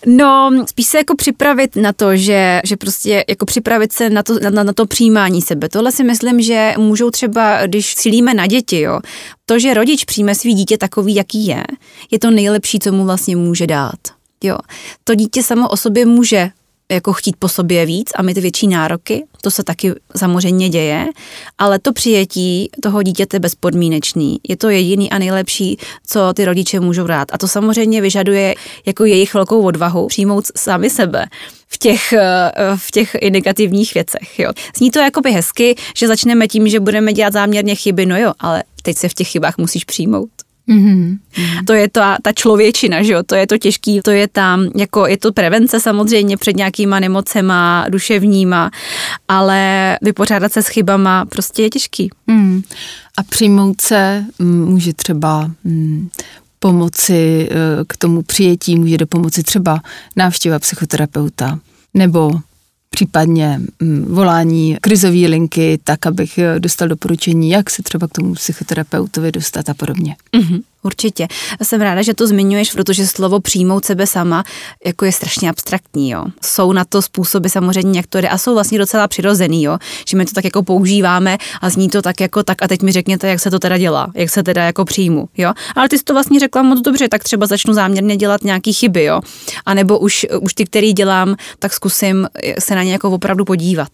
No, 0.05 0.51
spíš 0.69 0.87
se 0.87 0.97
jako 0.97 1.15
připravit 1.15 1.75
na 1.75 1.93
to, 1.93 2.17
že, 2.17 2.61
že 2.63 2.77
prostě 2.77 3.25
jako 3.29 3.45
připravit 3.45 3.93
se 3.93 4.09
na 4.09 4.23
to, 4.23 4.39
na, 4.39 4.63
na 4.63 4.73
to 4.73 4.85
přijímání 4.85 5.41
sebe. 5.41 5.69
Tohle 5.69 5.91
si 5.91 6.03
myslím, 6.03 6.41
že 6.41 6.73
můžou 6.77 7.09
třeba, 7.09 7.67
když 7.67 7.95
cílíme 7.95 8.33
na 8.33 8.47
děti, 8.47 8.79
jo, 8.79 8.99
to, 9.45 9.59
že 9.59 9.73
rodič 9.73 10.05
přijme 10.05 10.35
svý 10.35 10.53
dítě 10.53 10.77
takový, 10.77 11.15
jaký 11.15 11.47
je, 11.47 11.63
je 12.11 12.19
to 12.19 12.31
nejlepší, 12.31 12.79
co 12.79 12.91
mu 12.91 13.05
vlastně 13.05 13.35
může 13.35 13.67
dát. 13.67 13.99
Jo. 14.43 14.57
To 15.03 15.15
dítě 15.15 15.43
samo 15.43 15.69
o 15.69 15.77
sobě 15.77 16.05
může 16.05 16.49
jako 16.93 17.13
chtít 17.13 17.35
po 17.39 17.49
sobě 17.49 17.85
víc 17.85 18.11
a 18.15 18.21
mít 18.21 18.37
větší 18.37 18.67
nároky, 18.67 19.23
to 19.41 19.51
se 19.51 19.63
taky 19.63 19.93
samozřejmě 20.15 20.69
děje, 20.69 21.05
ale 21.57 21.79
to 21.79 21.93
přijetí 21.93 22.69
toho 22.83 23.03
dítěte 23.03 23.39
bezpodmínečný. 23.39 24.39
Je 24.49 24.57
to 24.57 24.69
jediný 24.69 25.11
a 25.11 25.17
nejlepší, 25.17 25.77
co 26.07 26.33
ty 26.33 26.45
rodiče 26.45 26.79
můžou 26.79 27.07
dát. 27.07 27.27
A 27.31 27.37
to 27.37 27.47
samozřejmě 27.47 28.01
vyžaduje 28.01 28.55
jako 28.85 29.05
jejich 29.05 29.33
velkou 29.33 29.61
odvahu 29.61 30.07
přijmout 30.07 30.45
sami 30.55 30.89
sebe 30.89 31.25
v 31.67 31.77
těch, 31.77 32.13
eh, 32.13 32.51
v 32.75 32.91
těch 32.91 33.15
negativních 33.29 33.93
věcech. 33.93 34.39
Jo. 34.39 34.51
Zní 34.77 34.91
to 34.91 34.99
jakoby 34.99 35.31
hezky, 35.31 35.75
že 35.97 36.07
začneme 36.07 36.47
tím, 36.47 36.67
že 36.67 36.79
budeme 36.79 37.13
dělat 37.13 37.33
záměrně 37.33 37.75
chyby, 37.75 38.05
no 38.05 38.17
jo, 38.17 38.33
ale 38.39 38.63
teď 38.81 38.97
se 38.97 39.09
v 39.09 39.13
těch 39.13 39.27
chybách 39.27 39.57
musíš 39.57 39.83
přijmout. 39.83 40.29
Mm-hmm. 40.69 41.17
To 41.65 41.73
je 41.73 41.89
ta, 41.89 42.17
ta 42.21 42.31
člověčina, 42.31 43.03
že 43.03 43.13
jo? 43.13 43.23
to 43.23 43.35
je 43.35 43.47
to 43.47 43.57
těžký, 43.57 44.01
to 44.01 44.11
je 44.11 44.27
tam, 44.27 44.69
jako 44.75 45.07
je 45.07 45.17
to 45.17 45.33
prevence 45.33 45.79
samozřejmě 45.79 46.37
před 46.37 46.55
nějakýma 46.55 46.99
nemocema 46.99 47.85
duševníma, 47.89 48.71
ale 49.27 49.97
vypořádat 50.01 50.53
se 50.53 50.63
s 50.63 50.67
chybama 50.67 51.25
prostě 51.25 51.63
je 51.63 51.69
těžký. 51.69 52.09
Mm. 52.27 52.61
A 53.17 53.23
přijmout 53.23 53.81
se 53.81 54.25
mm, 54.39 54.65
může 54.65 54.93
třeba 54.93 55.51
mm, 55.63 56.09
pomoci 56.59 57.49
eh, 57.51 57.55
k 57.87 57.97
tomu 57.97 58.21
přijetí, 58.21 58.75
může 58.75 58.97
do 58.97 59.07
pomoci 59.07 59.43
třeba 59.43 59.79
návštěva 60.15 60.59
psychoterapeuta 60.59 61.59
nebo 61.93 62.31
případně 62.93 63.59
mm, 63.79 64.05
volání 64.09 64.77
krizové 64.81 65.27
linky, 65.27 65.79
tak 65.83 66.05
abych 66.05 66.37
eh, 66.37 66.59
dostal 66.59 66.87
doporučení, 66.87 67.49
jak 67.49 67.69
se 67.69 67.83
třeba 67.83 68.07
k 68.07 68.11
tomu 68.11 68.33
psychoterapeutovi 68.33 69.31
dostat 69.31 69.69
a 69.69 69.73
podobně. 69.73 70.15
Mm-hmm. 70.33 70.61
Určitě. 70.83 71.27
Jsem 71.63 71.81
ráda, 71.81 72.01
že 72.01 72.13
to 72.13 72.27
zmiňuješ, 72.27 72.71
protože 72.71 73.07
slovo 73.07 73.39
přijmout 73.39 73.85
sebe 73.85 74.07
sama 74.07 74.43
jako 74.85 75.05
je 75.05 75.11
strašně 75.11 75.49
abstraktní. 75.49 76.09
Jo. 76.09 76.25
Jsou 76.41 76.71
na 76.71 76.85
to 76.85 77.01
způsoby 77.01 77.49
samozřejmě, 77.49 77.99
jak 77.99 78.25
a 78.29 78.37
jsou 78.37 78.53
vlastně 78.53 78.77
docela 78.77 79.07
přirozený, 79.07 79.63
jo. 79.63 79.77
že 80.07 80.17
my 80.17 80.25
to 80.25 80.31
tak 80.31 80.45
jako 80.45 80.63
používáme 80.63 81.37
a 81.61 81.69
zní 81.69 81.89
to 81.89 82.01
tak 82.01 82.21
jako 82.21 82.43
tak 82.43 82.63
a 82.63 82.67
teď 82.67 82.81
mi 82.81 82.91
řekněte, 82.91 83.27
jak 83.27 83.39
se 83.39 83.51
to 83.51 83.59
teda 83.59 83.77
dělá, 83.77 84.07
jak 84.15 84.29
se 84.29 84.43
teda 84.43 84.63
jako 84.63 84.85
přijmu. 84.85 85.29
Jo. 85.37 85.53
Ale 85.75 85.89
ty 85.89 85.97
jsi 85.97 86.03
to 86.03 86.13
vlastně 86.13 86.39
řekla 86.39 86.61
moc 86.61 86.81
dobře, 86.81 87.09
tak 87.09 87.23
třeba 87.23 87.45
začnu 87.45 87.73
záměrně 87.73 88.17
dělat 88.17 88.43
nějaký 88.43 88.73
chyby, 88.73 89.03
jo. 89.03 89.21
A 89.65 89.73
nebo 89.73 89.99
už, 89.99 90.25
už 90.41 90.53
ty, 90.53 90.65
který 90.65 90.93
dělám, 90.93 91.35
tak 91.59 91.73
zkusím 91.73 92.27
se 92.59 92.75
na 92.75 92.83
ně 92.83 92.91
jako 92.91 93.09
opravdu 93.09 93.45
podívat. 93.45 93.91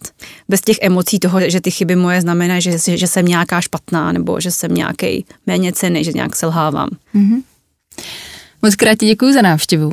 Bez 0.48 0.60
těch 0.60 0.76
emocí 0.80 1.18
toho, 1.18 1.50
že 1.50 1.60
ty 1.60 1.70
chyby 1.70 1.96
moje 1.96 2.20
znamená, 2.20 2.60
že, 2.60 2.78
že 2.86 3.06
jsem 3.06 3.24
nějaká 3.26 3.60
špatná 3.60 4.12
nebo 4.12 4.40
že 4.40 4.50
jsem 4.50 4.74
nějaký 4.74 5.24
méně 5.46 5.72
ceny, 5.72 6.04
že 6.04 6.12
nějak 6.12 6.36
selhávám 6.36 6.79
vám. 6.80 6.88
Mm-hmm. 7.14 7.42
Moc 8.62 8.76
krát 8.76 8.98
ti 8.98 9.06
děkuji 9.06 9.32
za 9.34 9.42
návštěvu. 9.42 9.90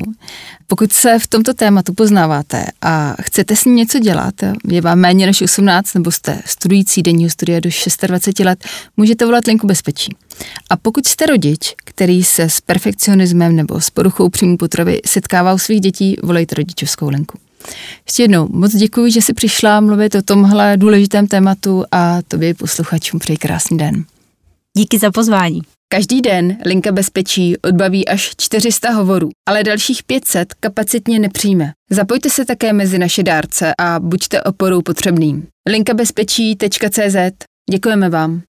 Pokud 0.66 0.92
se 0.92 1.18
v 1.18 1.26
tomto 1.26 1.54
tématu 1.54 1.94
poznáváte 1.94 2.64
a 2.82 3.14
chcete 3.22 3.56
s 3.56 3.64
ním 3.64 3.76
něco 3.76 3.98
dělat, 3.98 4.34
je 4.68 4.80
vám 4.80 4.98
méně 4.98 5.26
než 5.26 5.42
18 5.42 5.94
nebo 5.94 6.10
jste 6.10 6.42
studující 6.46 7.02
denního 7.02 7.30
studia 7.30 7.60
do 7.60 7.70
26 8.06 8.38
let, 8.44 8.64
můžete 8.96 9.24
volat 9.24 9.46
linku 9.46 9.66
bezpečí. 9.66 10.16
A 10.70 10.76
pokud 10.76 11.06
jste 11.06 11.26
rodič, 11.26 11.74
který 11.84 12.24
se 12.24 12.42
s 12.42 12.60
perfekcionismem 12.60 13.56
nebo 13.56 13.80
s 13.80 13.90
poruchou 13.90 14.28
příjmu 14.28 14.56
potravy 14.56 15.00
setkává 15.06 15.54
u 15.54 15.58
svých 15.58 15.80
dětí, 15.80 16.16
volejte 16.22 16.54
rodičovskou 16.54 17.08
linku. 17.08 17.38
Ještě 18.06 18.22
jednou 18.22 18.48
moc 18.50 18.76
děkuji, 18.76 19.12
že 19.12 19.22
jsi 19.22 19.34
přišla 19.34 19.80
mluvit 19.80 20.14
o 20.14 20.22
tomhle 20.22 20.76
důležitém 20.76 21.26
tématu 21.26 21.84
a 21.92 22.22
tobě 22.28 22.54
posluchačům 22.54 23.20
přeji 23.20 23.36
krásný 23.36 23.78
den. 23.78 24.04
Díky 24.76 24.98
za 24.98 25.10
pozvání. 25.10 25.60
Každý 25.90 26.20
den 26.20 26.58
Linka 26.66 26.92
bezpečí 26.92 27.56
odbaví 27.56 28.08
až 28.08 28.30
400 28.36 28.90
hovorů, 28.90 29.30
ale 29.48 29.64
dalších 29.64 30.02
500 30.02 30.54
kapacitně 30.54 31.18
nepřijme. 31.18 31.72
Zapojte 31.90 32.30
se 32.30 32.44
také 32.44 32.72
mezi 32.72 32.98
naše 32.98 33.22
dárce 33.22 33.72
a 33.78 34.00
buďte 34.00 34.42
oporou 34.42 34.82
potřebným. 34.82 35.46
linkabezpečí.cz 35.68 37.16
Děkujeme 37.70 38.08
vám. 38.08 38.42